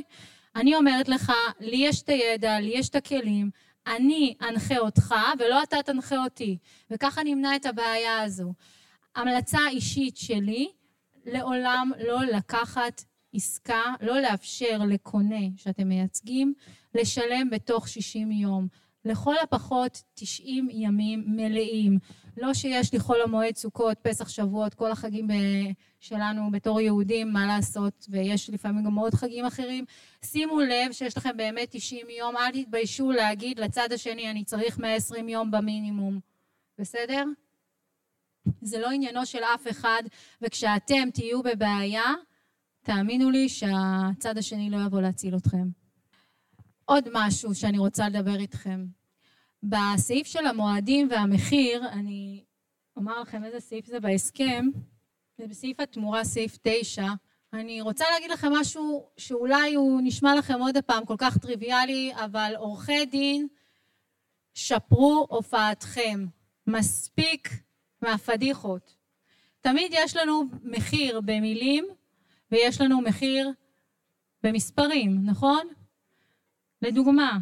אני 0.56 0.74
אומרת 0.74 1.08
לך, 1.08 1.32
לי 1.60 1.76
יש 1.76 2.02
את 2.02 2.08
הידע, 2.08 2.60
לי 2.60 2.70
יש 2.74 2.88
את 2.88 2.94
הכלים, 2.94 3.50
אני 3.86 4.34
אנחה 4.48 4.78
אותך 4.78 5.14
ולא 5.38 5.62
אתה 5.62 5.82
תנחה 5.82 6.24
אותי, 6.24 6.58
וככה 6.90 7.22
נמנע 7.22 7.56
את 7.56 7.66
הבעיה 7.66 8.22
הזו. 8.22 8.52
המלצה 9.16 9.58
אישית 9.70 10.16
שלי, 10.16 10.68
לעולם 11.24 11.92
לא 12.06 12.24
לקחת 12.24 13.04
עסקה, 13.34 13.82
לא 14.00 14.20
לאפשר 14.20 14.78
לקונה 14.88 15.46
שאתם 15.56 15.88
מייצגים, 15.88 16.54
לשלם 16.94 17.50
בתוך 17.50 17.88
60 17.88 18.32
יום. 18.32 18.68
לכל 19.04 19.34
הפחות 19.42 20.02
90 20.14 20.68
ימים 20.70 21.24
מלאים. 21.26 21.98
לא 22.36 22.54
שיש 22.54 22.92
לי 22.92 22.98
חול 23.00 23.16
המועד, 23.24 23.56
סוכות, 23.56 23.98
פסח, 24.02 24.28
שבועות, 24.28 24.74
כל 24.74 24.90
החגים 24.90 25.28
שלנו 26.00 26.50
בתור 26.50 26.80
יהודים, 26.80 27.32
מה 27.32 27.46
לעשות, 27.46 28.06
ויש 28.08 28.50
לפעמים 28.50 28.84
גם 28.84 28.94
עוד 28.94 29.14
חגים 29.14 29.44
אחרים. 29.44 29.84
שימו 30.24 30.60
לב 30.60 30.92
שיש 30.92 31.16
לכם 31.16 31.36
באמת 31.36 31.68
90 31.70 32.06
יום, 32.18 32.36
אל 32.36 32.62
תתביישו 32.62 33.10
להגיד 33.10 33.58
לצד 33.58 33.92
השני, 33.92 34.30
אני 34.30 34.44
צריך 34.44 34.78
120 34.78 35.28
יום 35.28 35.50
במינימום. 35.50 36.20
בסדר? 36.78 37.24
זה 38.62 38.78
לא 38.78 38.90
עניינו 38.90 39.26
של 39.26 39.42
אף 39.54 39.68
אחד, 39.70 40.02
וכשאתם 40.42 41.10
תהיו 41.14 41.42
בבעיה, 41.42 42.14
תאמינו 42.82 43.30
לי 43.30 43.48
שהצד 43.48 44.38
השני 44.38 44.70
לא 44.70 44.78
יבוא 44.86 45.00
להציל 45.00 45.36
אתכם. 45.36 45.68
עוד 46.84 47.08
משהו 47.12 47.54
שאני 47.54 47.78
רוצה 47.78 48.08
לדבר 48.08 48.36
איתכם. 48.40 48.86
בסעיף 49.62 50.26
של 50.26 50.46
המועדים 50.46 51.08
והמחיר, 51.10 51.88
אני 51.88 52.44
אומר 52.96 53.20
לכם 53.20 53.44
איזה 53.44 53.60
סעיף 53.60 53.86
זה 53.86 54.00
בהסכם, 54.00 54.66
זה 55.38 55.46
בסעיף 55.46 55.80
התמורה, 55.80 56.24
סעיף 56.24 56.58
9. 56.62 57.06
אני 57.52 57.80
רוצה 57.80 58.04
להגיד 58.12 58.30
לכם 58.30 58.52
משהו 58.52 59.10
שאולי 59.16 59.74
הוא 59.74 60.00
נשמע 60.04 60.34
לכם 60.34 60.60
עוד 60.60 60.78
פעם 60.86 61.04
כל 61.04 61.14
כך 61.18 61.38
טריוויאלי, 61.38 62.12
אבל 62.24 62.52
עורכי 62.56 63.06
דין, 63.06 63.48
שפרו 64.54 65.26
הופעתכם. 65.30 66.26
מספיק 66.66 67.48
מהפדיחות. 68.02 68.94
תמיד 69.60 69.92
יש 69.94 70.16
לנו 70.16 70.44
מחיר 70.62 71.20
במילים 71.20 71.84
ויש 72.52 72.80
לנו 72.80 73.00
מחיר 73.00 73.52
במספרים, 74.42 75.18
נכון? 75.24 75.66
לדוגמה, 76.82 77.38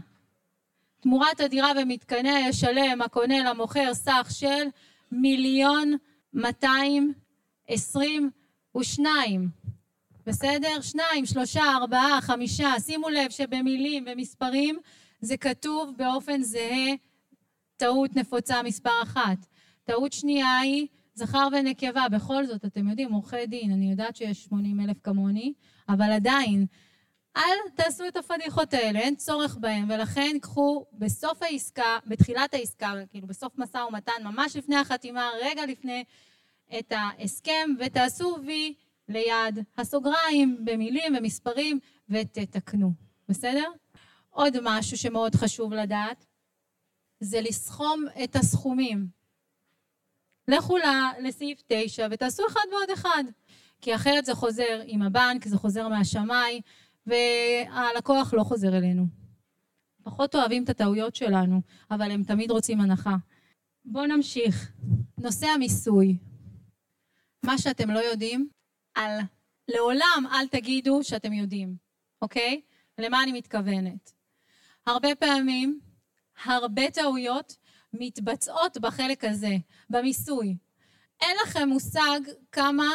תמורת 1.00 1.40
הדירה 1.40 1.72
ומתקניה 1.76 2.48
ישלם 2.48 3.02
הקונה 3.02 3.50
למוכר 3.50 3.94
סך 3.94 4.28
של 4.30 4.64
מיליון 5.12 5.92
מאתיים 6.32 7.12
עשרים 7.68 8.30
ושניים. 8.76 9.48
בסדר? 10.26 10.80
שניים, 10.80 11.26
שלושה, 11.26 11.62
ארבעה, 11.62 12.20
חמישה. 12.20 12.80
שימו 12.80 13.08
לב 13.08 13.30
שבמילים 13.30 14.04
ומספרים 14.06 14.78
זה 15.20 15.36
כתוב 15.36 15.94
באופן 15.96 16.42
זהה 16.42 16.94
טעות 17.76 18.16
נפוצה 18.16 18.62
מספר 18.62 19.02
אחת. 19.02 19.46
טעות 19.88 20.12
שנייה 20.12 20.59
היא 20.59 20.87
זכר 21.14 21.48
ונקבה. 21.53 22.09
בכל 22.12 22.46
זאת, 22.46 22.64
אתם 22.64 22.88
יודעים, 22.88 23.12
עורכי 23.12 23.46
דין, 23.46 23.72
אני 23.72 23.90
יודעת 23.90 24.16
שיש 24.16 24.44
80 24.44 24.81
אלף 24.81 25.01
כמוני, 25.03 25.53
אבל 25.88 26.12
עדיין, 26.12 26.66
אל 27.37 27.70
תעשו 27.74 28.09
את 28.09 28.16
הפדיחות 28.16 28.74
האלה, 28.74 28.98
אין 28.98 29.16
צורך 29.16 29.57
בהם, 29.61 29.90
ולכן 29.90 30.37
קחו 30.42 30.85
בסוף 30.92 31.42
העסקה, 31.42 31.98
בתחילת 32.07 32.55
העסקה, 32.55 32.92
כאילו 33.11 33.27
בסוף 33.27 33.59
משא 33.59 33.79
ומתן, 33.79 34.12
ממש 34.24 34.57
לפני 34.57 34.77
החתימה, 34.77 35.31
רגע 35.42 35.66
לפני 35.66 36.05
את 36.79 36.92
ההסכם, 36.96 37.70
ותעשו 37.81 38.37
וי 38.46 38.74
ליד 39.09 39.64
הסוגריים 39.79 40.64
במילים 40.64 41.16
ומספרים 41.18 41.79
ותתקנו, 42.09 42.92
בסדר? 43.29 43.70
עוד 44.31 44.57
משהו 44.62 44.96
שמאוד 44.96 45.35
חשוב 45.35 45.72
לדעת, 45.72 46.27
זה 47.20 47.40
לסכום 47.40 48.05
את 48.24 48.37
הסכומים. 48.37 49.17
לכו 50.48 50.76
לסעיף 51.22 51.62
9 51.66 52.06
ותעשו 52.11 52.42
אחד 52.46 52.61
ועוד 52.72 52.90
אחד, 52.90 53.24
כי 53.80 53.94
אחרת 53.94 54.24
זה 54.24 54.34
חוזר 54.34 54.82
עם 54.84 55.02
הבנק, 55.02 55.48
זה 55.48 55.56
חוזר 55.56 55.88
מהשמאי, 55.88 56.61
והלקוח 57.06 58.34
לא 58.34 58.42
חוזר 58.42 58.76
אלינו. 58.76 59.06
פחות 60.02 60.34
אוהבים 60.34 60.64
את 60.64 60.68
הטעויות 60.68 61.14
שלנו, 61.14 61.61
אבל 61.90 62.11
הם 62.11 62.22
תמיד 62.24 62.50
רוצים 62.50 62.80
הנחה. 62.80 63.16
בואו 63.84 64.06
נמשיך. 64.06 64.72
נושא 65.18 65.46
המיסוי. 65.46 66.16
מה 67.42 67.58
שאתם 67.58 67.90
לא 67.90 67.98
יודעים, 67.98 68.48
על 68.94 69.18
לעולם 69.68 70.24
אל 70.32 70.48
תגידו 70.48 71.04
שאתם 71.04 71.32
יודעים, 71.32 71.76
אוקיי? 72.22 72.61
למה 72.98 73.22
אני 73.22 73.32
מתכוונת? 73.32 74.12
הרבה 74.87 75.14
פעמים, 75.14 75.80
הרבה 76.44 76.90
טעויות 76.90 77.56
מתבצעות 77.92 78.79
בחלק 78.79 79.24
הזה, 79.24 79.57
במיסוי. 79.90 80.57
אין 81.20 81.37
לכם 81.42 81.68
מושג 81.68 82.20
כמה 82.53 82.87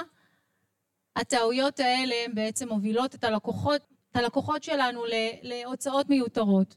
הטעויות 1.16 1.80
האלה 1.80 2.16
בעצם 2.34 2.70
מובילות 2.70 3.16
את 3.16 3.24
הלקוחות, 3.24 3.82
את 4.12 4.16
הלקוחות 4.16 4.64
שלנו 4.64 5.04
להוצאות 5.42 6.10
מיותרות. 6.10 6.76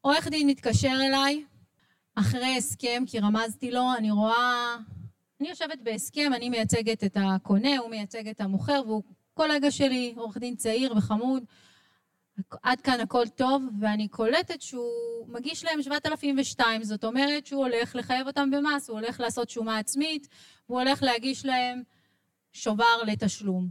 עורך 0.00 0.28
דין 0.28 0.48
מתקשר 0.48 0.96
אליי 1.06 1.44
אחרי 2.14 2.56
הסכם, 2.56 3.04
כי 3.06 3.18
רמזתי 3.18 3.70
לו, 3.70 3.94
אני 3.98 4.10
רואה 4.10 4.76
אני 5.42 5.48
יושבת 5.48 5.78
בהסכם, 5.82 6.30
אני 6.34 6.48
מייצגת 6.48 7.04
את 7.04 7.16
הקונה, 7.20 7.78
הוא 7.78 7.90
מייצג 7.90 8.28
את 8.28 8.40
המוכר, 8.40 8.82
והוא 8.86 9.02
קולגה 9.34 9.70
שלי, 9.70 10.14
עורך 10.16 10.36
דין 10.36 10.56
צעיר 10.56 10.94
וחמוד. 10.96 11.44
עד 12.62 12.80
כאן 12.80 13.00
הכל 13.00 13.28
טוב, 13.28 13.64
ואני 13.80 14.08
קולטת 14.08 14.62
שהוא 14.62 15.28
מגיש 15.28 15.64
להם 15.64 15.82
7,002, 15.82 16.84
זאת 16.84 17.04
אומרת 17.04 17.46
שהוא 17.46 17.66
הולך 17.66 17.96
לחייב 17.96 18.26
אותם 18.26 18.50
במס, 18.50 18.88
הוא 18.88 18.98
הולך 18.98 19.20
לעשות 19.20 19.50
שומה 19.50 19.78
עצמית, 19.78 20.28
הוא 20.66 20.80
הולך 20.80 21.02
להגיש 21.02 21.44
להם 21.44 21.82
שובר 22.52 23.02
לתשלום. 23.06 23.68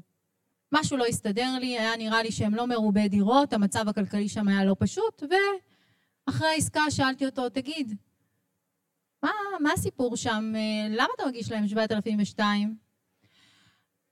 משהו 0.71 0.97
לא 0.97 1.05
הסתדר 1.05 1.49
לי, 1.59 1.79
היה 1.79 1.97
נראה 1.97 2.23
לי 2.23 2.31
שהם 2.31 2.55
לא 2.55 2.67
מרובי 2.67 3.07
דירות, 3.07 3.53
המצב 3.53 3.89
הכלכלי 3.89 4.29
שם 4.29 4.47
היה 4.47 4.65
לא 4.65 4.75
פשוט, 4.79 5.23
ואחרי 5.23 6.47
העסקה 6.47 6.81
שאלתי 6.89 7.25
אותו, 7.25 7.49
תגיד, 7.49 7.95
מה, 9.23 9.31
מה 9.59 9.71
הסיפור 9.73 10.15
שם? 10.15 10.53
אה, 10.55 10.87
למה 10.89 11.07
אתה 11.15 11.25
מגיש 11.27 11.51
להם 11.51 11.67
7,002? 11.67 12.75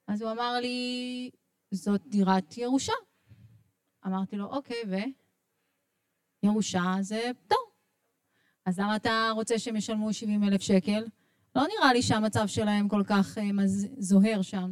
אז 0.08 0.22
הוא 0.22 0.32
אמר 0.32 0.60
לי, 0.60 1.30
זאת 1.72 2.02
דירת 2.08 2.58
ירושה. 2.58 2.94
אמרתי 4.06 4.36
לו, 4.36 4.46
אוקיי, 4.46 4.78
ו? 4.88 4.96
ירושה 6.44 6.96
זה 7.02 7.32
פטור. 7.46 7.72
אז 8.66 8.80
למה 8.80 8.96
אתה 8.96 9.30
רוצה 9.34 9.60
שהם 9.60 9.76
ישלמו 9.76 10.14
70 10.14 10.44
אלף 10.44 10.62
שקל? 10.62 11.06
לא 11.56 11.64
נראה 11.68 11.94
לי 11.94 12.02
שהמצב 12.02 12.48
שלהם 12.48 12.90
כל 12.90 13.04
כך 13.06 13.38
אה, 13.38 13.50
זוהר 13.98 14.42
שם. 14.42 14.72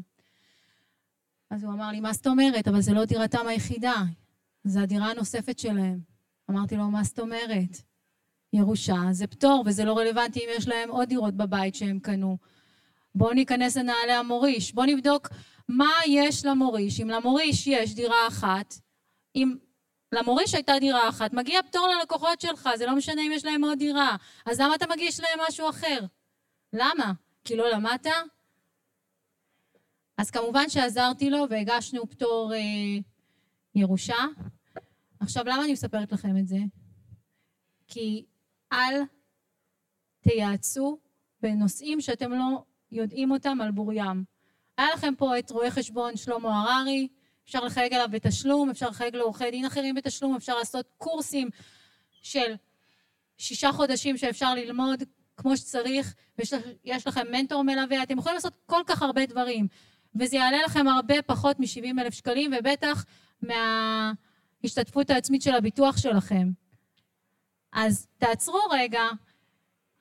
אז 1.50 1.64
הוא 1.64 1.74
אמר 1.74 1.92
לי, 1.92 2.00
מה 2.00 2.14
זאת 2.14 2.28
אומרת? 2.28 2.68
אבל 2.68 2.82
זה 2.82 2.94
לא 2.94 3.06
דירתם 3.06 3.48
היחידה, 3.48 3.96
זו 4.64 4.80
הדירה 4.80 5.12
הנוספת 5.12 5.60
שלהם. 5.60 6.00
אמרתי 6.50 6.76
לו, 6.76 6.92
מה 6.92 7.04
זאת 7.04 7.20
אומרת? 7.20 7.78
ירושה 8.54 8.96
זה 9.12 9.28
פטור, 9.28 9.64
וזה 9.66 9.86
לא 9.86 9.98
רלוונטי 9.98 10.40
אם 10.40 10.50
יש 10.58 10.68
להם 10.68 10.90
עוד 10.90 11.10
דירות 11.10 11.34
בבית 11.34 11.76
שהם 11.76 12.00
קנו. 12.00 12.38
בואו 13.16 13.34
ניכנס 13.34 13.78
לנעלי 13.78 14.12
המוריש, 14.12 14.74
בואו 14.74 14.86
נבדוק 14.86 15.30
מה 15.70 15.90
יש 16.08 16.46
למוריש. 16.46 17.02
אם 17.02 17.10
למוריש 17.10 17.68
יש 17.68 17.96
דירה 17.96 18.28
אחת, 18.28 18.74
אם 19.38 19.56
למוריש 20.12 20.54
הייתה 20.54 20.74
דירה 20.80 21.10
אחת, 21.10 21.34
מגיע 21.34 21.64
פטור 21.64 21.88
ללקוחות 21.88 22.42
שלך, 22.42 22.70
זה 22.76 22.86
לא 22.86 22.96
משנה 22.96 23.22
אם 23.22 23.32
יש 23.32 23.46
להם 23.46 23.64
עוד 23.64 23.80
דירה. 23.80 24.16
אז 24.46 24.60
למה 24.60 24.76
אתה 24.76 24.86
מגיש 24.90 25.20
להם 25.20 25.40
משהו 25.48 25.70
אחר? 25.70 26.00
למה? 26.74 27.14
כי 27.44 27.56
לא 27.56 27.70
למדת? 27.70 28.08
אז 30.18 30.32
כמובן 30.32 30.70
שעזרתי 30.70 31.30
לו 31.30 31.46
והגשנו 31.50 32.08
פטור 32.10 32.54
אה, 32.54 32.60
ירושה. 33.76 34.26
עכשיו, 35.20 35.44
למה 35.46 35.64
אני 35.64 35.72
מספרת 35.72 36.12
לכם 36.12 36.38
את 36.38 36.48
זה? 36.48 36.58
כי 37.88 38.26
אל 38.74 39.02
תייעצו 40.22 40.98
בנושאים 41.42 42.02
שאתם 42.02 42.32
לא 42.32 42.64
יודעים 42.92 43.32
אותם 43.32 43.62
על 43.62 43.72
בוריים. 43.72 44.24
היה 44.78 44.88
לכם 44.94 45.14
פה 45.18 45.40
את 45.40 45.52
רואה 45.52 45.72
חשבון 45.72 46.18
שלמה 46.18 46.62
הררי, 46.62 47.08
אפשר 47.48 47.64
לחייג 47.66 47.94
עליו 47.94 48.08
בתשלום, 48.12 48.70
אפשר 48.70 48.90
לחייג 48.90 49.16
לעורכי 49.16 49.52
דין 49.52 49.66
אחרים 49.66 49.96
בתשלום, 49.96 50.36
אפשר 50.36 50.56
לעשות 50.58 50.86
קורסים 50.98 51.50
של 52.22 52.56
שישה 53.38 53.72
חודשים 53.72 54.18
שאפשר 54.18 54.54
ללמוד 54.56 55.04
כמו 55.38 55.58
שצריך, 55.58 56.14
ויש 56.38 57.08
לכם 57.08 57.32
מנטור 57.32 57.64
מלווה, 57.64 58.04
אתם 58.04 58.18
יכולים 58.18 58.36
לעשות 58.36 58.54
כל 58.66 58.82
כך 58.88 59.02
הרבה 59.02 59.26
דברים, 59.26 59.68
וזה 60.16 60.36
יעלה 60.38 60.58
לכם 60.66 60.88
הרבה 60.88 61.22
פחות 61.22 61.60
מ-70 61.60 62.02
אלף 62.02 62.14
שקלים, 62.14 62.52
ובטח 62.60 63.06
מההשתתפות 63.42 65.10
העצמית 65.10 65.42
של 65.42 65.56
הביטוח 65.56 65.98
שלכם. 65.98 66.50
אז 67.72 68.08
תעצרו 68.18 68.60
רגע, 68.72 69.04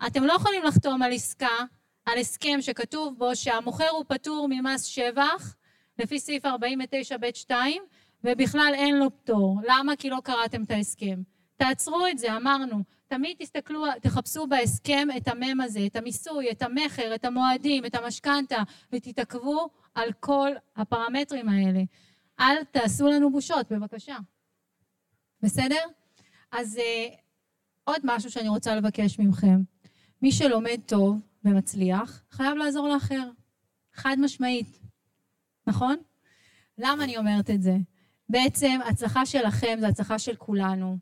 אתם 0.07 0.25
לא 0.25 0.33
יכולים 0.33 0.63
לחתום 0.65 1.03
על 1.03 1.13
עסקה, 1.13 1.59
על 2.07 2.19
הסכם 2.19 2.59
שכתוב 2.61 3.19
בו 3.19 3.37
שהמוכר 3.37 3.89
הוא 3.89 4.05
פטור 4.09 4.47
ממס 4.51 4.85
שבח, 4.85 5.56
לפי 5.99 6.19
סעיף 6.19 6.45
49ב2, 6.45 7.53
ובכלל 8.25 8.73
אין 8.75 8.97
לו 8.97 9.11
פטור. 9.11 9.61
למה? 9.69 9.97
כי 9.97 10.11
לא 10.11 10.19
קראתם 10.25 10.63
את 10.63 10.71
ההסכם. 10.71 11.23
תעצרו 11.57 12.07
את 12.11 12.19
זה, 12.19 12.37
אמרנו. 12.37 12.83
תמיד 13.09 13.37
תסתכלו, 13.39 13.85
תחפשו 14.03 14.47
בהסכם 14.47 15.09
את 15.17 15.29
המם 15.29 15.61
הזה, 15.61 15.87
את 15.87 15.97
המיסוי, 15.97 16.51
את 16.51 16.63
המכר, 16.63 17.15
את 17.15 17.25
המועדים, 17.25 17.85
את 17.85 17.95
המשכנתה, 17.95 18.63
ותתעכבו 18.93 19.69
על 19.95 20.13
כל 20.21 20.51
הפרמטרים 20.77 21.49
האלה. 21.49 21.83
אל 22.41 22.65
תעשו 22.65 23.07
לנו 23.07 23.33
בושות, 23.33 23.73
בבקשה. 23.73 24.17
בסדר? 25.43 25.81
אז 26.53 26.79
אה, 26.79 27.09
עוד 27.85 28.01
משהו 28.05 28.31
שאני 28.31 28.49
רוצה 28.49 28.77
לבקש 28.77 29.19
מכם. 29.19 29.63
מי 30.23 30.33
שלומד 30.33 30.81
טוב 30.87 31.21
ומצליח, 31.45 32.23
חייב 32.31 32.57
לעזור 32.57 32.89
לאחר. 32.89 33.31
חד 33.93 34.17
משמעית. 34.19 34.86
נכון? 35.67 35.97
למה 36.79 37.05
אני 37.05 37.17
אומרת 37.17 37.51
את 37.51 37.63
זה? 37.63 37.77
בעצם 38.29 38.81
הצלחה 38.89 39.27
שלכם 39.27 39.77
זה 39.81 39.89
הצלחה 39.89 40.19
של 40.19 40.37
כולנו. 40.37 40.99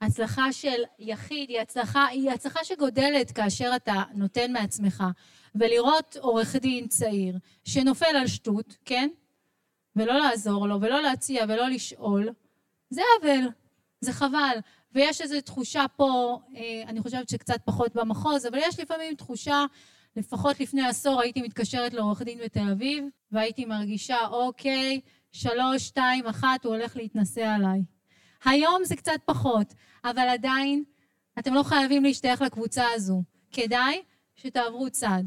הצלחה 0.00 0.52
של 0.52 0.82
יחיד 0.98 1.48
היא 1.48 1.60
הצלחה, 1.60 2.06
היא 2.06 2.30
הצלחה 2.30 2.64
שגודלת 2.64 3.30
כאשר 3.30 3.72
אתה 3.76 4.02
נותן 4.14 4.52
מעצמך. 4.52 5.04
ולראות 5.54 6.16
עורך 6.20 6.56
דין 6.56 6.88
צעיר 6.88 7.38
שנופל 7.64 8.16
על 8.16 8.26
שטות, 8.26 8.76
כן? 8.84 9.08
ולא 9.96 10.18
לעזור 10.18 10.68
לו, 10.68 10.80
ולא 10.80 11.02
להציע, 11.02 11.44
ולא 11.48 11.68
לשאול, 11.68 12.28
זה 12.90 13.02
עוול, 13.16 13.48
זה 14.00 14.12
חבל. 14.12 14.58
ויש 14.92 15.20
איזו 15.20 15.40
תחושה 15.40 15.84
פה, 15.96 16.38
אה, 16.56 16.82
אני 16.86 17.00
חושבת 17.00 17.28
שקצת 17.28 17.60
פחות 17.64 17.94
במחוז, 17.94 18.46
אבל 18.46 18.58
יש 18.62 18.80
לפעמים 18.80 19.14
תחושה, 19.14 19.64
לפחות 20.16 20.60
לפני 20.60 20.86
עשור 20.86 21.20
הייתי 21.20 21.42
מתקשרת 21.42 21.92
לעורך 21.94 22.22
דין 22.22 22.38
בתל 22.44 22.70
אביב, 22.72 23.04
והייתי 23.32 23.64
מרגישה, 23.64 24.26
אוקיי, 24.26 25.00
שלוש, 25.32 25.82
שתיים, 25.82 26.26
אחת, 26.26 26.64
הוא 26.64 26.74
הולך 26.74 26.96
להתנשא 26.96 27.46
עליי. 27.46 27.82
היום 28.44 28.84
זה 28.84 28.96
קצת 28.96 29.20
פחות, 29.24 29.74
אבל 30.04 30.28
עדיין 30.28 30.84
אתם 31.38 31.54
לא 31.54 31.62
חייבים 31.62 32.04
להשתייך 32.04 32.42
לקבוצה 32.42 32.84
הזו. 32.94 33.22
כדאי 33.52 34.02
שתעברו 34.36 34.90
צד 34.90 35.22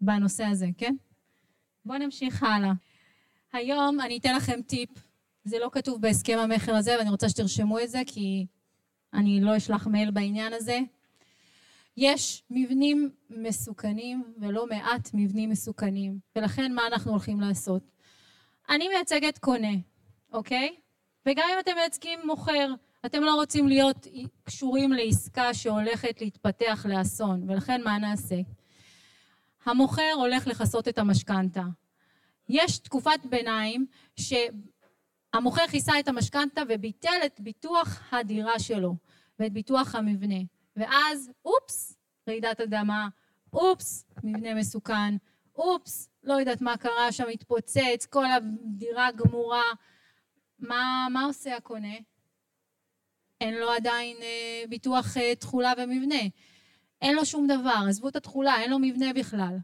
בנושא 0.00 0.44
הזה, 0.44 0.66
כן? 0.78 0.94
בואו 1.84 1.98
נמשיך 1.98 2.42
הלאה. 2.42 2.72
היום 3.52 4.00
אני 4.00 4.18
אתן 4.18 4.34
לכם 4.34 4.62
טיפ, 4.62 4.90
זה 5.44 5.58
לא 5.58 5.68
כתוב 5.72 6.00
בהסכם 6.00 6.38
המכר 6.38 6.74
הזה, 6.74 6.96
ואני 6.98 7.10
רוצה 7.10 7.28
שתרשמו 7.28 7.80
את 7.80 7.90
זה, 7.90 8.02
כי 8.06 8.46
אני 9.14 9.40
לא 9.40 9.56
אשלח 9.56 9.86
מייל 9.86 10.10
בעניין 10.10 10.52
הזה. 10.52 10.78
יש 11.96 12.42
מבנים 12.50 13.10
מסוכנים 13.30 14.24
ולא 14.38 14.66
מעט 14.66 15.10
מבנים 15.14 15.50
מסוכנים, 15.50 16.18
ולכן 16.36 16.72
מה 16.74 16.86
אנחנו 16.86 17.10
הולכים 17.10 17.40
לעשות? 17.40 17.82
אני 18.70 18.88
מייצגת 18.88 19.38
קונה, 19.38 19.72
אוקיי? 20.32 20.76
וגם 21.26 21.44
אם 21.54 21.58
אתם 21.58 21.72
מייצגים 21.74 22.18
מוכר, 22.24 22.74
אתם 23.06 23.22
לא 23.22 23.34
רוצים 23.34 23.68
להיות 23.68 24.06
קשורים 24.44 24.92
לעסקה 24.92 25.54
שהולכת 25.54 26.20
להתפתח 26.20 26.86
לאסון, 26.88 27.50
ולכן 27.50 27.82
מה 27.84 27.98
נעשה? 27.98 28.36
המוכר 29.64 30.12
הולך 30.16 30.46
לכסות 30.46 30.88
את 30.88 30.98
המשכנתה. 30.98 31.62
יש 32.48 32.78
תקופת 32.78 33.26
ביניים 33.30 33.86
שהמוכר 34.16 35.66
כיסה 35.70 36.00
את 36.00 36.08
המשכנתה 36.08 36.62
וביטל 36.68 37.20
את 37.26 37.40
ביטוח 37.40 38.00
הדירה 38.12 38.58
שלו 38.58 38.96
ואת 39.38 39.52
ביטוח 39.52 39.94
המבנה. 39.94 40.40
ואז, 40.76 41.30
אופס, 41.44 41.96
רעידת 42.28 42.60
אדמה, 42.60 43.08
אופס, 43.52 44.04
מבנה 44.24 44.54
מסוכן, 44.54 45.14
אופס, 45.56 46.08
לא 46.22 46.34
יודעת 46.34 46.60
מה 46.60 46.76
קרה 46.76 47.12
שם, 47.12 47.28
התפוצץ, 47.32 48.06
כל 48.10 48.24
הדירה 48.26 49.10
גמורה. 49.12 49.62
מה, 50.58 51.06
מה 51.12 51.24
עושה 51.24 51.56
הקונה? 51.56 51.94
אין 53.40 53.54
לו 53.54 53.70
עדיין 53.70 54.16
אה, 54.22 54.64
ביטוח 54.68 55.16
אה, 55.16 55.34
תכולה 55.34 55.72
ומבנה. 55.78 56.22
אין 57.02 57.14
לו 57.14 57.24
שום 57.24 57.46
דבר, 57.46 57.84
עזבו 57.88 58.08
את 58.08 58.16
התכולה, 58.16 58.60
אין 58.60 58.70
לו 58.70 58.78
מבנה 58.78 59.12
בכלל. 59.12 59.58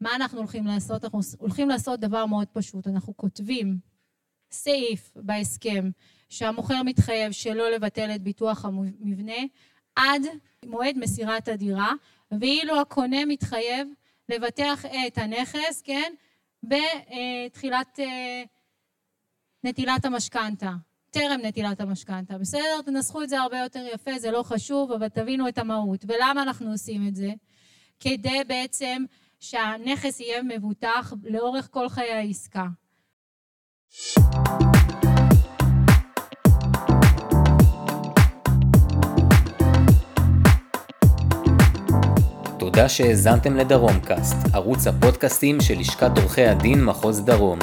מה 0.00 0.14
אנחנו 0.14 0.38
הולכים 0.38 0.66
לעשות? 0.66 1.04
אנחנו 1.04 1.20
הולכים 1.38 1.68
לעשות 1.68 2.00
דבר 2.00 2.26
מאוד 2.26 2.48
פשוט. 2.48 2.86
אנחנו 2.86 3.16
כותבים 3.16 3.78
סעיף 4.50 5.10
בהסכם 5.16 5.90
שהמוכר 6.28 6.82
מתחייב 6.82 7.32
שלא 7.32 7.70
לבטל 7.70 8.10
את 8.14 8.22
ביטוח 8.22 8.64
המבנה 8.64 9.42
עד 9.96 10.22
מועד 10.66 10.98
מסירת 10.98 11.48
הדירה, 11.48 11.92
ואילו 12.40 12.80
הקונה 12.80 13.24
מתחייב 13.24 13.88
לבטח 14.28 14.84
את 14.86 15.18
הנכס, 15.18 15.82
כן, 15.84 16.12
בתחילת 16.62 18.00
אה, 18.00 18.42
נטילת 19.64 20.04
המשכנתה, 20.04 20.70
טרם 21.10 21.40
נטילת 21.42 21.80
המשכנתה. 21.80 22.38
בסדר? 22.38 22.82
תנסחו 22.84 23.22
את 23.22 23.28
זה 23.28 23.40
הרבה 23.40 23.58
יותר 23.58 23.86
יפה, 23.94 24.18
זה 24.18 24.30
לא 24.30 24.42
חשוב, 24.42 24.92
אבל 24.92 25.08
תבינו 25.08 25.48
את 25.48 25.58
המהות. 25.58 26.04
ולמה 26.08 26.42
אנחנו 26.42 26.70
עושים 26.70 27.08
את 27.08 27.14
זה? 27.14 27.30
כדי 28.00 28.44
בעצם 28.46 29.04
שהנכס 29.40 30.20
יהיה 30.20 30.42
מבוטח 30.42 31.12
לאורך 31.24 31.68
כל 31.70 31.88
חיי 31.88 32.12
העסקה. 32.12 32.66
תודה 42.66 42.88
שהאזנתם 42.88 43.56
לדרום 43.56 44.00
קאסט, 44.00 44.36
ערוץ 44.52 44.86
הפודקאסטים 44.86 45.60
של 45.60 45.78
לשכת 45.78 46.18
עורכי 46.18 46.46
הדין 46.46 46.84
מחוז 46.84 47.20
דרום. 47.20 47.58